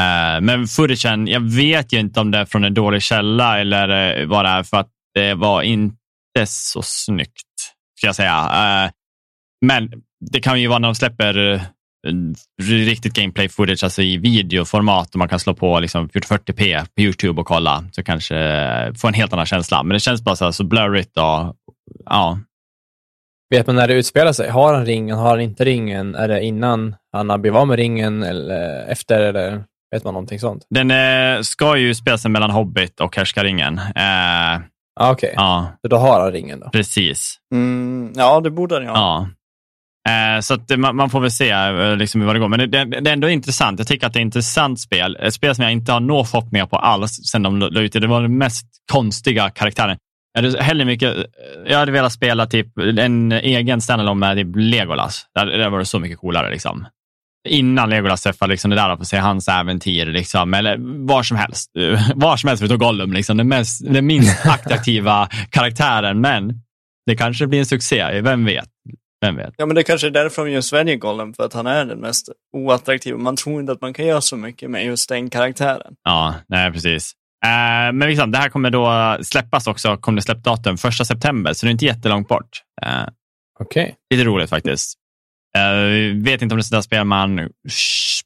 [0.00, 4.18] Uh, men footagen, jag vet ju inte om det är från en dålig källa eller
[4.20, 7.74] eh, vad det är för att det var inte så snyggt.
[7.98, 8.40] Ska jag säga.
[8.42, 8.90] Uh,
[9.66, 9.90] men
[10.32, 11.60] det kan ju vara när de släpper
[12.62, 17.40] riktigt gameplay footage, alltså i videoformat och man kan slå på liksom 40p på YouTube
[17.40, 19.82] och kolla så kanske eh, få en helt annan känsla.
[19.82, 21.54] Men det känns bara så, här, så blurrigt och
[22.04, 22.38] ja,
[23.50, 24.50] Vet man när det utspelar sig?
[24.50, 25.18] Har han ringen?
[25.18, 26.14] Har han inte ringen?
[26.14, 29.20] Är det innan han har blivit av med ringen eller efter?
[29.20, 30.66] Eller vet man någonting sånt?
[30.70, 33.78] den eh, ska ju spela sig mellan Hobbit och Härskaringen.
[33.78, 34.60] Eh,
[35.00, 36.70] Ah, Okej, ja, så då har han ringen då.
[36.70, 37.36] precis.
[37.54, 38.96] Mm, ja, det borde han ju ha.
[38.96, 39.28] Ja.
[40.08, 42.48] Eh, Så att det- man, får väl se eh, liksom hur det går.
[42.48, 43.78] Men det, det, det är ändå intressant.
[43.78, 45.16] Jag tycker att det är ett intressant spel.
[45.20, 48.00] Ett spel som jag inte har några förhoppningar på alls sen de la ut det.
[48.00, 49.96] Det var den mest konstiga karaktären.
[50.32, 51.16] Jag hade hellre mycket,
[51.66, 52.66] jag hade velat spela typ
[52.98, 55.26] en egen standalone med typ Legolas.
[55.34, 56.50] Där, där var det så mycket coolare.
[56.50, 56.86] Liksom.
[57.48, 60.06] Innan Legolas träffade liksom det där, att få se hans äventyr.
[60.06, 61.70] Liksom, eller var som helst.
[62.14, 63.12] Var som helst förutom Gollum.
[63.12, 66.20] Liksom, den, mest, den minst attraktiva karaktären.
[66.20, 66.52] Men
[67.06, 68.20] det kanske blir en succé.
[68.20, 68.68] Vem vet?
[69.20, 69.54] Vem vet?
[69.56, 71.98] Ja, men det kanske är därför de just väljer Gollum, för att han är den
[71.98, 73.18] mest oattraktiva.
[73.18, 75.94] Man tror inte att man kan göra så mycket med just den karaktären.
[76.04, 77.12] Ja, nej precis.
[77.44, 81.66] Eh, men liksom, det här kommer då släppas också, kommer det släppdatum 1 september, så
[81.66, 82.62] det är inte jättelångt bort.
[82.82, 83.08] Eh,
[83.60, 83.94] Okej.
[84.14, 84.98] lite roligt faktiskt.
[85.56, 87.48] Uh, vet inte om det är sådär spel man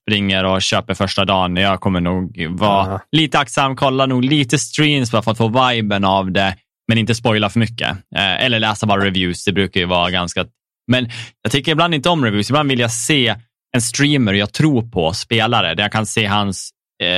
[0.03, 1.57] springer och köper första dagen.
[1.57, 3.01] Jag kommer nog vara Aha.
[3.13, 6.57] lite aktsam, kolla nog lite streams bara för att få viben av det,
[6.89, 7.91] men inte spoila för mycket.
[8.17, 10.45] Eh, eller läsa bara reviews, det brukar ju vara ganska...
[10.87, 11.09] Men
[11.43, 13.35] jag tycker ibland inte om reviews, ibland vill jag se
[13.75, 16.71] en streamer jag tror på spelare, där jag kan se hans
[17.03, 17.09] eh,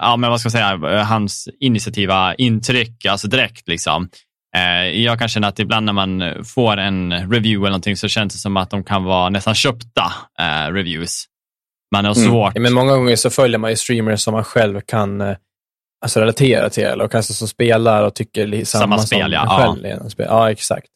[0.00, 3.68] ja, men vad ska jag säga, hans initiativa intryck, alltså direkt.
[3.68, 4.08] Liksom.
[4.56, 8.32] Eh, jag kan känna att ibland när man får en review eller någonting så känns
[8.32, 11.24] det som att de kan vara nästan köpta eh, reviews.
[11.94, 12.52] Man har svårt.
[12.54, 15.36] Ja, men många gånger så följer man ju streamers som man själv kan eh,
[16.04, 19.76] alltså, relatera till och kanske som spelar och tycker samma, Samma som spel, en Ja.
[19.82, 20.10] själv.
[20.18, 20.86] Ja, exakt.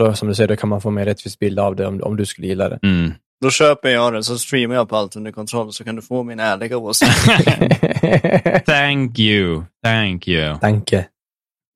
[0.00, 2.02] Och då, som du säger, då kan man få mer rättvis bild av det om,
[2.02, 2.78] om du skulle gilla det.
[2.82, 3.14] Mm.
[3.40, 6.22] Då köper jag det, så streamar jag på allt under kontroll så kan du få
[6.22, 7.10] min ärliga åsikt.
[8.66, 9.62] Thank you.
[9.84, 10.58] Thank you.
[10.58, 11.06] Tanke.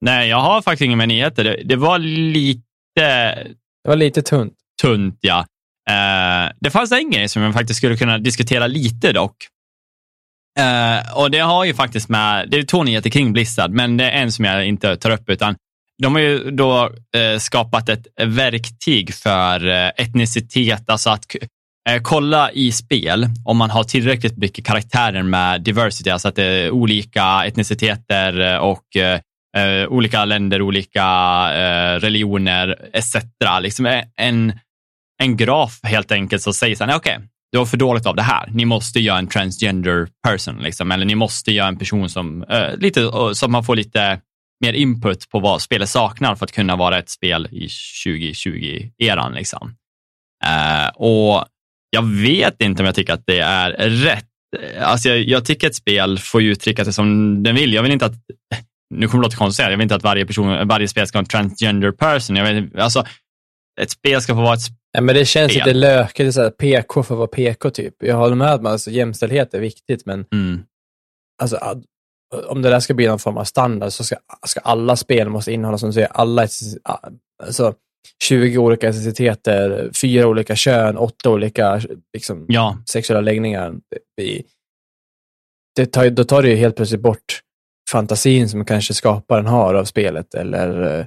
[0.00, 1.44] Nej, jag har faktiskt inga mer nyheter.
[1.44, 2.62] Det, det var lite
[3.84, 4.54] Det var lite tunt.
[4.82, 5.38] tunt, ja.
[5.90, 9.36] Eh, det fanns en grej som jag faktiskt skulle kunna diskutera lite dock.
[10.58, 14.04] Eh, och det har ju faktiskt med, det är två nyheter kring Blizzard, men det
[14.10, 15.54] är en som jag inte tar upp, utan
[16.02, 21.36] de har ju då eh, skapat ett verktyg för eh, etnicitet, alltså att
[21.90, 26.44] eh, kolla i spel om man har tillräckligt mycket karaktärer med diversity, alltså att det
[26.44, 29.20] är olika etniciteter eh, och eh,
[29.56, 31.04] eh, olika länder, olika
[31.54, 33.16] eh, religioner etc.
[33.60, 34.52] Liksom en,
[35.22, 37.18] en graf helt enkelt som säger så här, "Nej, okej,
[37.52, 38.48] du har för dåligt av det här.
[38.52, 40.92] Ni måste göra en transgender person, liksom.
[40.92, 44.20] eller ni måste göra en person som, eh, lite, som man får lite
[44.62, 47.66] mer input på vad spelet saknar för att kunna vara ett spel i
[48.06, 49.34] 2020-eran.
[49.34, 49.74] Liksom.
[50.44, 51.44] Eh, och
[51.90, 54.26] jag vet inte om jag tycker att det är rätt.
[54.80, 57.72] Alltså jag, jag tycker ett spel får ju uttrycka sig som den vill.
[57.72, 58.14] Jag vill inte att,
[58.94, 61.22] nu kommer det låta konstigt, jag vill inte att varje, person, varje spel ska ha
[61.22, 62.36] en transgender person.
[62.36, 63.04] Jag vet, alltså,
[63.80, 67.02] ett spel ska få vara ett Ja, men det känns lite lökigt, så här, PK
[67.02, 67.94] för att vara PK typ.
[67.98, 70.62] Jag håller med om att alltså, jämställdhet är viktigt, men Mm.
[71.42, 71.56] alltså,
[72.32, 74.16] om det där ska bli någon form av standard så ska,
[74.46, 76.48] ska alla spel måste innehålla, som du säger, alla,
[77.42, 77.74] alltså,
[78.22, 81.80] 20 olika etniciteter, fyra olika kön, åtta olika
[82.12, 83.74] liksom, Ja, sexuella läggningar.
[84.16, 84.42] Det,
[85.76, 87.40] det tar, då tar det ju helt plötsligt bort
[87.90, 91.06] fantasin som kanske skaparen har av spelet, eller eh,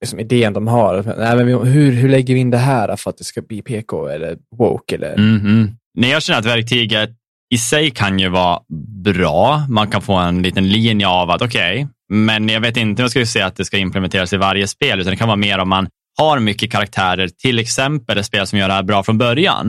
[0.00, 1.02] liksom idén de har.
[1.02, 4.08] Nej, men hur, hur lägger vi in det här för att det ska bli PK
[4.08, 4.94] eller woke?
[4.94, 5.70] Eller, mm, mm.
[5.94, 7.10] Nej, jag känner att verktyget
[7.50, 8.60] i sig kan ju vara
[9.04, 9.66] bra.
[9.68, 13.10] Man kan få en liten linje av att okej, men jag vet inte om jag
[13.10, 15.68] skulle säga att det ska implementeras i varje spel, utan det kan vara mer om
[15.68, 15.88] man
[16.18, 19.68] har mycket karaktärer, till exempel ett spel som gör det här bra från början,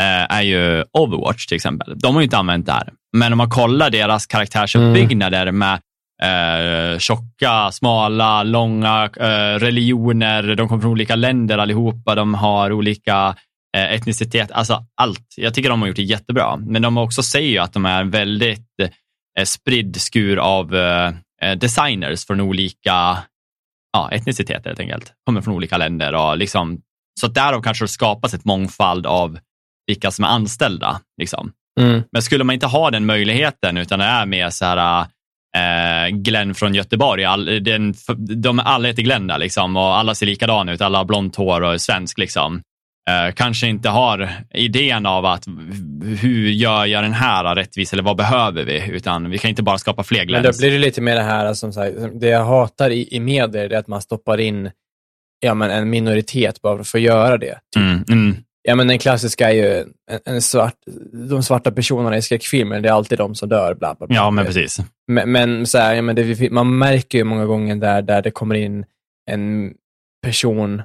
[0.00, 1.98] eh, är ju Overwatch till exempel.
[1.98, 2.92] De har ju inte använt det här.
[3.16, 5.80] Men om man kollar deras karaktärsuppbyggnader med
[6.22, 13.36] eh, tjocka, smala, långa eh, religioner, de kommer från olika länder allihopa, de har olika
[13.76, 15.34] etnicitet, alltså allt.
[15.36, 18.04] Jag tycker de har gjort det jättebra, men de också säger ju att de är
[18.04, 18.80] väldigt
[19.38, 21.12] eh, spridd skur av eh,
[21.42, 23.18] eh, designers från olika
[23.92, 25.12] ja, etniciteter helt enkelt.
[25.26, 26.80] Kommer från olika länder och liksom,
[27.20, 29.38] så därav kanske det skapas ett mångfald av
[29.86, 31.00] vilka som är anställda.
[31.20, 31.52] Liksom.
[31.80, 32.02] Mm.
[32.12, 35.06] Men skulle man inte ha den möjligheten utan det är mer så här
[35.56, 40.26] eh, Glenn från Göteborg, all, den, de alla heter Glenn där liksom och alla ser
[40.26, 42.62] likadana ut, alla har blont hår och är svensk liksom.
[43.08, 45.44] Eh, kanske inte har idén av att
[46.20, 48.90] hur gör jag den här rättvis eller vad behöver vi?
[48.90, 50.58] Utan vi kan inte bara skapa fler Men Glenns.
[50.58, 53.72] då blir det lite mer det här, som sagt, det jag hatar i, i medier,
[53.72, 54.70] är att man stoppar in
[55.40, 57.58] ja, men en minoritet bara för att få göra det.
[57.76, 60.74] Mm, mm, Ja, men den klassiska är ju en, en svart,
[61.28, 63.74] de svarta personerna i skräckfilmer, det är alltid de som dör.
[63.74, 64.16] Bla, bla, bla.
[64.16, 64.78] ja, men precis.
[65.06, 68.30] Men, men så här, ja, men det, man märker ju många gånger där, där det
[68.30, 68.84] kommer in
[69.30, 69.74] en
[70.22, 70.82] person,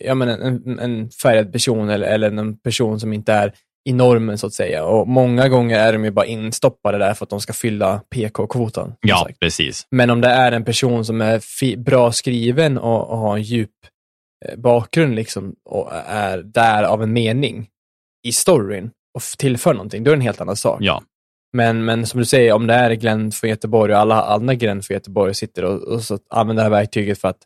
[0.00, 3.52] ja, men en, en, färgad person eller, eller en person som inte är
[3.88, 4.84] i normen så att säga.
[4.84, 8.86] Och många gånger är de ju bara instoppade där för att de ska fylla PK-kvotan.
[8.86, 9.40] som Ja, sagt.
[9.40, 9.86] precis.
[9.90, 13.70] Men om det är en person som är bra skriven och, och har en djup
[14.46, 17.68] eh, bakgrund liksom, och är där av en mening
[18.26, 20.78] i storyn och tillför någonting, då är det en helt annan sak.
[20.82, 21.02] Ja.
[21.52, 24.82] Men, men som du säger, om det är Glenn från Göteborg och alla andra Glenn
[24.82, 27.38] från Göteborg sitter och, och så använder det här verktyget för att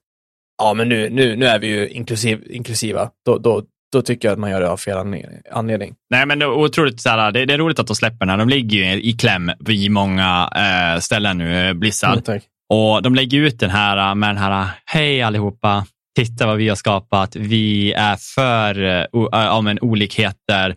[0.62, 4.32] ja, men nu, nu, nu är vi ju inklusiv, inklusiva, då, då, då tycker jag
[4.32, 5.94] att man gör det av fel anle- anledning.
[6.10, 8.28] Nej, men det är otroligt, så här, det, det är roligt att de släpper den
[8.28, 8.36] här.
[8.36, 12.28] De ligger ju i kläm i många eh, ställen nu, eh, Blizzard.
[12.28, 12.40] Mm.
[12.72, 15.86] Och de lägger ut den här eh, med den här, hej allihopa,
[16.16, 17.36] titta vad vi har skapat.
[17.36, 20.74] Vi är för eh, eh, ja, men, olikheter.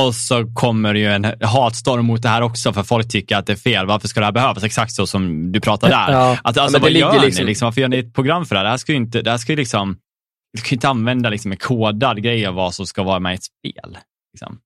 [0.00, 3.46] Och så kommer det ju en hatstorm mot det här också, för folk tycker att
[3.46, 3.86] det är fel.
[3.86, 4.64] Varför ska det här behövas?
[4.64, 6.08] Exakt så som du pratar där.
[6.12, 7.26] Ja, Att, alltså, det vad gör ligger ni?
[7.26, 8.64] liksom- Liksom, varför gör ni ett program för det här?
[8.64, 9.96] Det här ska ju inte, det här ska ju liksom,
[10.52, 13.32] du kan ju inte använda liksom en kodad grej av vad som ska vara med
[13.32, 13.98] i ett spel.
[14.32, 14.58] Liksom.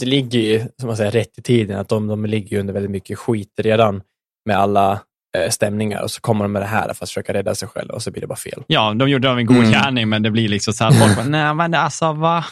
[0.00, 2.74] Det ligger ju, som man säger, rätt i tiden, att de, de ligger ju under
[2.74, 4.02] väldigt mycket skit redan
[4.46, 4.92] med alla
[5.38, 7.94] eh, stämningar och så kommer de med det här för att försöka rädda sig själva
[7.94, 8.62] och så blir det bara fel.
[8.66, 9.70] Ja, de gjorde av en god Mm.
[9.70, 12.44] gärning, men det blir liksom så här, folk bara, nej men alltså va?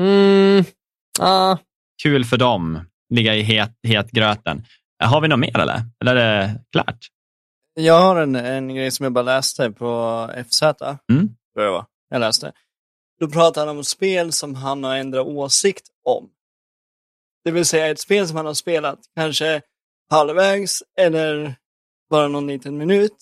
[0.00, 0.64] Mm,
[1.18, 1.58] ah.
[2.02, 2.80] Kul för dem,
[3.14, 4.64] ligga i het, het gröten.
[5.02, 5.82] Har vi något mer eller?
[6.00, 6.98] Eller är det klart?
[7.74, 10.62] Jag har en, en grej som jag bara läste på FZ.
[10.62, 11.28] Mm.
[11.54, 11.86] Jag, var.
[12.08, 12.52] jag läste.
[13.20, 16.30] Då pratar han om spel som han har ändrat åsikt om.
[17.44, 19.62] Det vill säga ett spel som man har spelat kanske
[20.10, 21.56] halvvägs eller
[22.10, 23.16] bara någon liten minut.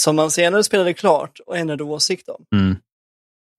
[0.00, 2.44] Som man senare spelade klart och ändrade åsikt om.
[2.54, 2.76] Mm.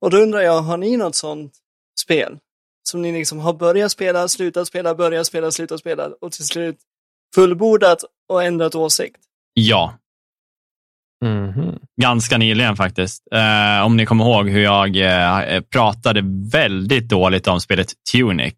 [0.02, 1.54] Och då undrar jag, har ni något sånt
[2.00, 2.40] spel?
[2.84, 6.78] Som ni liksom har börjat spela, slutat spela, börjat spela, slutat spela och till slut
[7.36, 9.18] fullbordat och ändrat åsikt?
[9.54, 9.94] Ja,
[11.26, 11.80] Mhm.
[12.02, 13.24] ganska nyligen faktiskt.
[13.36, 16.22] Eh, om ni kommer ihåg hur jag eh, pratade
[16.52, 18.54] väldigt dåligt om spelet Tunic.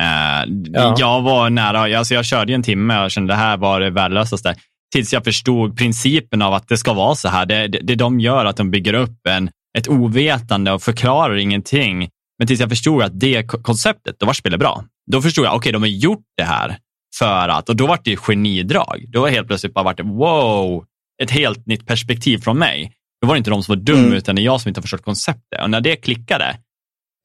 [0.00, 0.94] Eh, Ja.
[0.98, 4.54] Jag var nära, alltså jag körde en timme och kände det här var det värdelösaste.
[4.92, 7.46] Tills jag förstod principen av att det ska vara så här.
[7.46, 12.08] Det, det, det de gör att de bygger upp en, ett ovetande och förklarar ingenting.
[12.42, 14.84] Men tills jag förstod att det ko- konceptet, då var spelet bra.
[15.10, 16.78] Då förstod jag, okej, de har gjort det här
[17.18, 19.04] för att, och då var det ju genidrag.
[19.08, 20.86] Då var det helt plötsligt bara varit wow,
[21.22, 22.92] ett helt nytt perspektiv från mig.
[23.20, 24.12] Då var det inte de som var dum, Mm.
[24.12, 25.62] utan det är jag som inte har förstått konceptet.
[25.62, 26.56] Och när det klickade,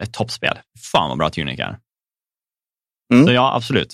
[0.03, 0.57] ett toppspel.
[0.91, 1.77] Fan vad bra Tunic är.
[3.13, 3.25] Mm.
[3.27, 3.93] Så ja, absolut.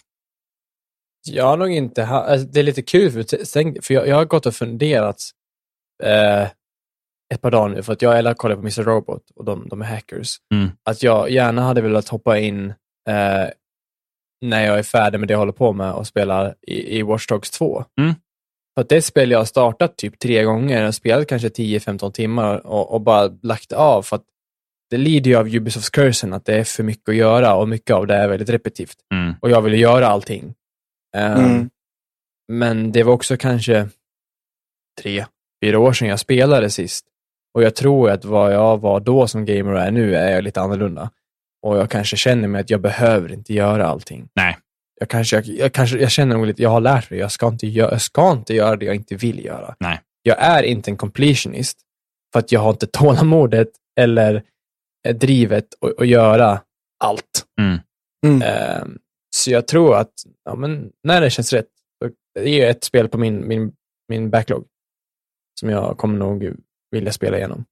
[1.29, 4.25] Jag har nog inte alltså, det är lite kul, för, tänk- för jag, jag har
[4.25, 5.21] gått och funderat
[6.03, 6.47] eh,
[7.33, 8.83] ett par dagar nu, för att jag eller kollar på Mr.
[8.83, 10.37] Robot och de, de är hackers.
[10.53, 10.69] Mm.
[10.83, 12.69] Att jag gärna hade velat hoppa in
[13.09, 13.49] eh,
[14.45, 17.27] när jag är färdig med det jag håller på med och spela i, i Watch
[17.27, 17.85] Dogs 2.
[18.01, 18.13] Mm.
[18.75, 22.67] För att det spel jag har startat typ tre gånger och spelat kanske 10-15 timmar
[22.67, 24.25] och, och bara lagt av för att
[24.89, 27.95] det lider ju av Ubisofts cursen att det är för mycket att göra och mycket
[27.95, 28.97] av det är väldigt repetitivt.
[29.13, 29.35] Mm.
[29.41, 30.53] Och jag ville göra allting.
[31.17, 31.69] Mm.
[32.51, 33.89] Men det var också kanske
[35.01, 35.25] tre,
[35.63, 37.05] fyra år sedan jag spelade sist.
[37.53, 40.43] Och jag tror att vad jag var då som gamer och är nu är jag
[40.43, 41.09] lite annorlunda.
[41.61, 44.29] Och jag kanske känner mig att jag behöver inte göra allting.
[44.35, 44.57] Nej.
[44.99, 47.47] Jag, kanske, jag, jag, kanske, jag känner nog lite, jag har lärt mig, jag ska,
[47.47, 49.75] inte göra, jag ska inte göra det jag inte vill göra.
[49.79, 50.01] Nej.
[50.21, 51.77] Jag är inte en completionist,
[52.33, 54.43] för att jag har inte tålamodet eller
[55.07, 56.61] eh, drivet att, att göra
[57.03, 57.45] allt.
[57.61, 57.79] Mm.
[58.25, 58.41] Mm.
[58.41, 58.97] Ehm,
[59.35, 60.13] så jag tror att
[60.45, 61.67] ja, men när det känns rätt,
[62.35, 63.73] det är ett spel på min, min,
[64.09, 64.65] min backlog
[65.59, 66.55] som jag kommer nog
[66.93, 67.65] vilja spela igenom.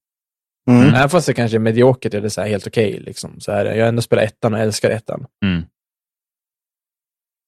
[0.70, 0.94] Mm.
[0.94, 3.00] Även fast det kanske är mediokert eller så här helt okej.
[3.00, 5.26] liksom, så jag har ändå spelat ettan och älskar ettan.
[5.44, 5.62] Mm.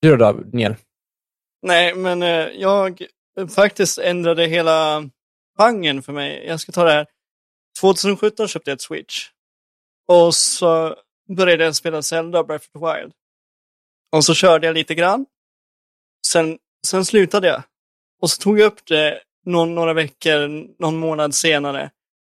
[0.00, 0.74] Du då, Daniel?
[1.62, 3.02] Nej, men eh, jag
[3.54, 5.10] faktiskt ändrade hela
[5.58, 6.46] genren för mig.
[6.46, 7.06] Jag ska ta det här.
[7.80, 9.28] 2017 köpte jag ett Switch.
[10.08, 10.96] Och så
[11.36, 13.12] började jag spela Zelda Breath of the Wild.
[14.12, 15.26] Och så körde jag lite grann.
[16.26, 17.62] Sen, sen slutade jag.
[18.22, 21.90] Och så tog jag upp det någon, några veckor, någon månad senare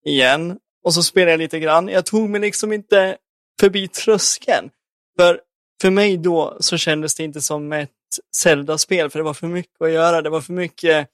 [0.05, 0.59] igen.
[0.85, 1.89] Och så spelade jag lite grann.
[1.89, 3.17] Jag tog mig liksom inte
[3.61, 4.71] förbi tröskeln.
[5.19, 5.41] För,
[5.83, 7.91] för mig då så kändes det inte som ett
[8.37, 10.23] Zelda-spel, för det var för mycket att göra.
[10.23, 11.09] Det var för mycket,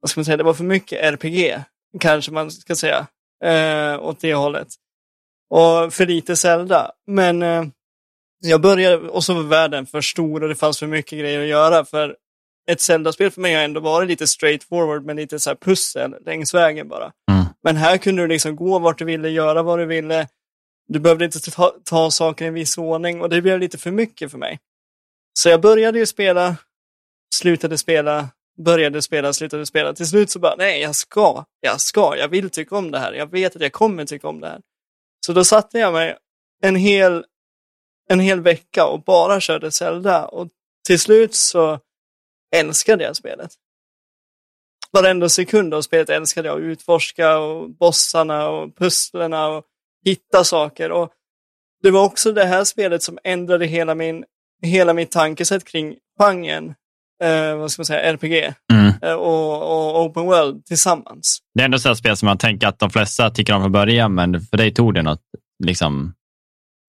[0.00, 1.62] vad ska man säga, det var för mycket RPG,
[2.00, 3.06] kanske man ska säga,
[3.44, 4.68] eh, åt det hållet.
[5.50, 6.92] Och för lite Zelda.
[7.06, 7.64] Men eh,
[8.40, 11.46] jag började, och så var världen för stor och det fanns för mycket grejer att
[11.46, 11.84] göra.
[11.84, 12.16] För
[12.70, 16.14] ett Zelda-spel för mig har ändå varit lite straight forward med lite så här pussel
[16.26, 17.12] längs vägen bara.
[17.30, 17.44] Mm.
[17.62, 20.28] Men här kunde du liksom gå vart du ville, göra vad du ville.
[20.88, 23.90] Du behövde inte ta, ta saker i en viss ordning och det blev lite för
[23.90, 24.58] mycket för mig.
[25.38, 26.56] Så jag började ju spela,
[27.34, 29.92] slutade spela, började spela, slutade spela.
[29.92, 33.12] Till slut så bara, nej, jag ska, jag ska, jag vill tycka om det här.
[33.12, 34.60] Jag vet att jag kommer tycka om det här.
[35.26, 36.16] Så då satte jag mig
[36.62, 37.24] en hel,
[38.08, 40.26] en hel vecka och bara körde Zelda.
[40.26, 40.48] Och
[40.86, 41.80] till slut så
[42.54, 43.50] älskade jag spelet.
[44.92, 46.56] Varenda sekund av spelet älskade jag.
[46.56, 49.64] att Utforska och bossarna och pusslerna och
[50.04, 50.92] hitta saker.
[50.92, 51.12] Och
[51.82, 54.24] det var också det här spelet som ändrade hela min
[54.62, 56.74] hela mitt tankesätt kring genren,
[57.22, 58.92] eh, vad ska man säga, RPG Mm.
[59.02, 61.38] eh, och, och Open World tillsammans.
[61.54, 64.14] Det är ändå ett spel som man tänker att de flesta tycker om från början,
[64.14, 65.22] men för dig tog det något,
[65.64, 66.14] liksom,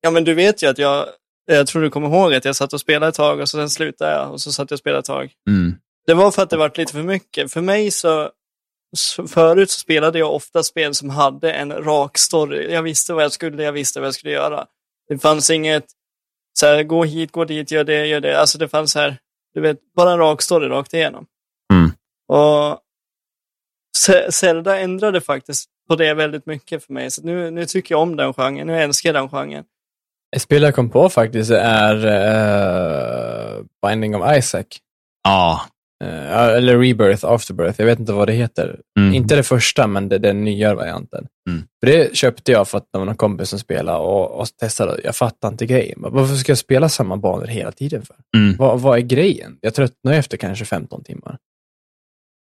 [0.01, 1.05] Ja, men du vet ju att jag,
[1.45, 3.69] jag tror du kommer ihåg att jag satt och spelade ett tag och så sen
[3.69, 5.33] slutade jag och så satt jag och spelade ett tag.
[5.49, 5.75] mm,
[6.07, 7.53] Det var för att det var lite för mycket.
[7.53, 8.29] För mig så,
[9.27, 12.73] förut så spelade jag ofta spel som hade en rak story.
[12.73, 14.65] Jag visste vad jag skulle, jag visste vad jag skulle göra.
[15.07, 15.85] Det fanns inget,
[16.59, 18.39] så här, gå hit, gå dit, gör det, gör det.
[18.39, 19.17] Alltså det fanns här,
[19.53, 21.25] du vet, bara en rak story rakt igenom.
[21.73, 21.91] Mm.
[22.27, 22.79] Och
[24.29, 27.11] Zelda ändrade faktiskt på det väldigt mycket för mig.
[27.11, 29.63] Så nu, nu tycker jag om den genren, nu älskar jag den genren.
[30.36, 34.65] Ett spel jag kom på faktiskt är uh, Binding of Isaac.
[35.23, 35.61] ja.
[36.03, 38.79] Eh, eller Rebirth, Afterbirth, jag vet inte vad det heter.
[38.99, 39.13] Mm.
[39.13, 41.27] Inte det första, men det, den nya varianten.
[41.49, 41.63] Mm.
[41.79, 45.01] För det köpte jag för att det var någon kompis som spelade och, och testade.
[45.03, 45.99] Jag fattar inte grejen.
[46.01, 48.15] Varför ska jag spela samma banor hela tiden för?
[48.38, 48.57] Mm.
[48.57, 49.57] Vad, vad är grejen?
[49.61, 51.38] Jag tröttnar efter kanske 15 timmar.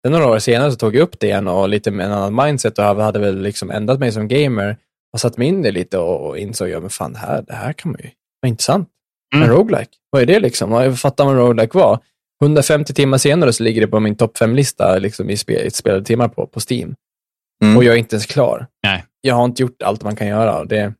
[0.05, 2.45] Sen några år senare så tog jag upp det igen och lite med en annan
[2.45, 4.77] mindset och hade väl liksom ändrat mig som gamer
[5.13, 7.73] och satt mig in det lite och, insåg, ja men fan det här, det här
[7.73, 8.09] kan man ju,
[8.41, 8.89] vad intressant.
[9.35, 9.91] En roguelike.
[10.09, 10.71] Vad är det liksom?
[10.71, 11.99] Jag fattar vad en roguelike var.
[12.41, 16.27] 150 timmar senare så ligger det på min topp 5-lista liksom, i spel, spelade timmar
[16.27, 16.95] på, på Steam.
[17.63, 17.77] Mm.
[17.77, 18.67] Och jag är inte ens klar.
[18.83, 19.05] Nej.
[19.21, 20.65] Jag har inte gjort allt man kan göra.
[20.65, 20.93] Det,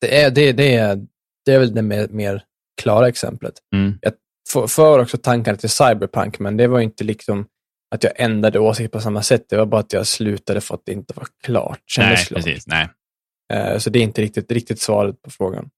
[0.00, 1.06] det, är, det, det, är,
[1.44, 2.44] det är väl det mer, mer
[2.82, 3.54] klara exemplet.
[3.74, 3.98] Mm.
[4.02, 4.12] Jag
[4.52, 7.46] för, för också tankarna till Cyberpunk, men det var inte liksom
[7.94, 9.46] att jag ändrade åsikt på samma sätt.
[9.48, 11.80] Det var bara att jag slutade för att det inte var klart.
[11.86, 12.44] Kändes Nej, klart.
[12.44, 12.66] precis.
[12.66, 12.88] Nej.
[13.50, 15.68] Eh, Så det är inte riktigt, riktigt svaret på frågan.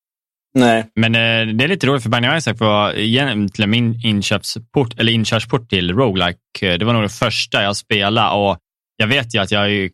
[0.59, 0.85] Nej.
[0.97, 5.69] Men eh, det är lite roligt för Binding Isaac var egentligen min inköpsport, eller inkörsport
[5.71, 6.39] till roguelike.
[6.63, 8.59] eh, Det var nog det första jag spelade och
[8.97, 9.91] jag vet ju att jag har ju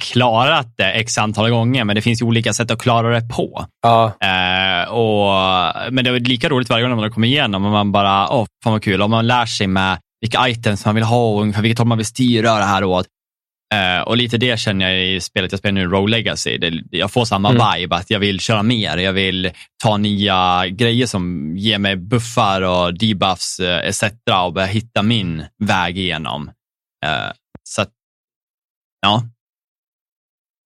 [0.00, 3.66] klarat det x antal gånger, men det finns ju olika sätt att klara det på.
[3.82, 7.70] Ja, Eh, och, men det var lika roligt varje gång när man kommer igenom och
[7.70, 9.02] man bara, åh, fan vad kul.
[9.02, 11.98] Om man lär sig med vilka items man vill ha och ungefär vilket håll man
[11.98, 13.06] vill styra det här åt.
[13.74, 16.58] Eh, och lite det känner jag i spelet jag spelar nu, Rogue Legacy.
[16.58, 17.62] Det, jag får samma Mm.
[17.80, 18.96] vibe, att jag vill köra mer.
[18.96, 19.50] Jag vill
[19.82, 24.02] ta nya grejer som ger mig buffar och debuffs eh, etc.
[24.46, 26.48] och börja hitta min väg igenom.
[27.06, 27.90] Eh, så att,
[29.00, 29.22] ja.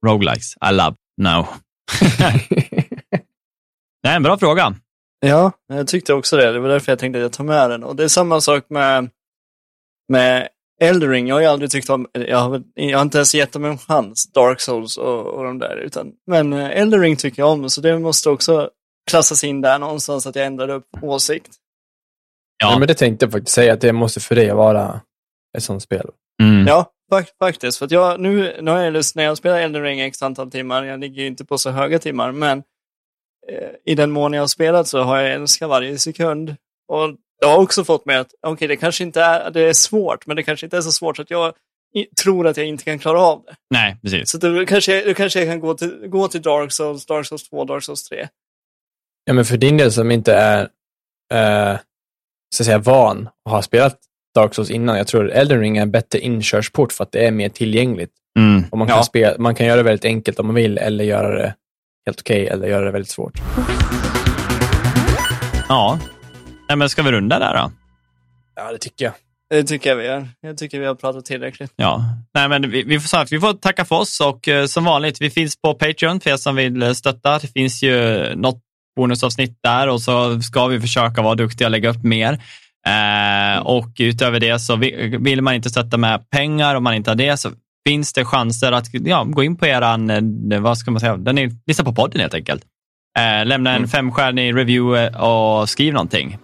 [0.07, 0.97] Roguelikes, I love.
[1.23, 1.47] No.
[4.03, 4.75] Nej, en bra fråga.
[5.27, 6.53] Ja, jag tyckte också det.
[6.53, 7.85] Det var därför jag tänkte att jag tar med den.
[7.85, 9.11] Och det är samma sak med,
[10.09, 10.49] med
[10.83, 11.27] Eldering.
[11.29, 13.79] Jag har ju aldrig tyckt om, jag har, jag har inte ens gett dem en
[13.79, 15.77] chans, Dark Souls och, och de där.
[15.77, 18.71] Utan, men eh, Eldering tycker jag om, så det måste också
[19.11, 21.49] klassas in där någonstans att jag ändrade upp åsikt.
[22.63, 22.73] ja.
[22.73, 22.79] Ja.
[22.79, 25.01] men det tänkte jag faktiskt säga, att det måste för dig vara
[25.57, 26.11] ett sånt spel.
[26.43, 26.67] Mm.
[26.67, 27.79] Ja, fak- faktiskt.
[27.79, 30.51] För att jag, nu, nu har jag lust, när jag spelar Elden Ring x antal
[30.51, 32.59] timmar, jag ligger ju inte på så höga timmar, men
[33.49, 36.57] eh, i den mån jag har spelat så har jag älskat varje sekund.
[36.89, 40.27] Och det har också fått mig att, okej, det kanske inte är, det är svårt,
[40.27, 41.53] men det kanske inte är så svårt så att jag
[42.23, 43.55] tror att jag inte kan klara av det.
[43.71, 44.31] Nej, precis.
[44.31, 47.49] Så då kanske, då kanske jag kan gå till, gå till Dark Souls, Dark Souls
[47.49, 48.29] 2, Dark Souls 3.
[49.25, 50.61] Ja, men för din del som inte är
[51.33, 51.79] eh,
[52.57, 53.99] så att säga, van och har spelat
[54.35, 57.31] Dark Souls innan, jag tror Elden Ring är en bättre inkörsport för att det är
[57.31, 58.13] mer tillgängligt.
[58.39, 58.65] Mm.
[58.71, 59.03] Och man, kan Ja.
[59.03, 61.55] spela, man kan göra det väldigt enkelt om man vill, eller göra det
[62.07, 63.39] helt okej, eller göra det väldigt svårt.
[65.69, 65.99] Ja.
[66.71, 67.73] Nej, men ska vi runda där då?
[68.57, 69.15] Ja, det tycker jag.
[69.51, 70.29] Det tycker jag vi gör.
[70.41, 71.73] Jag tycker vi har pratat tillräckligt.
[71.77, 72.05] Ja,
[72.35, 75.31] nej men vi, vi, får, vi får tacka för oss och eh, som vanligt, vi
[75.31, 77.39] finns på Patreon för er som vill eh, stötta.
[77.39, 78.61] Det finns ju något
[78.97, 82.33] bonusavsnitt där och så ska vi försöka vara duktiga och lägga upp mer.
[82.87, 87.11] Eh, och utöver det så vi- vill man inte stötta med pengar, om man inte
[87.11, 87.51] har det så
[87.89, 90.11] finns det chanser att ja, gå in på eran,
[90.53, 92.63] eh, vad ska man säga, den är, lista på podden helt enkelt.
[93.19, 93.89] Eh, lämna en Mm.
[93.89, 96.39] femstjärnig review och skriv någonting.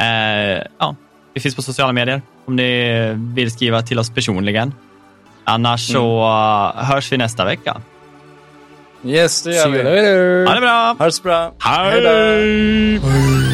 [0.00, 0.94] Eh, ja,
[1.34, 4.74] vi finns på sociala medier om ni vill skriva till oss personligen.
[5.44, 7.80] Annars så uh, hörs vi nästa vecka.
[9.04, 9.78] Yes, det gör vi.
[10.48, 10.96] Ha det bra!
[10.98, 11.54] Ha det så bra.
[11.58, 13.53] Hej!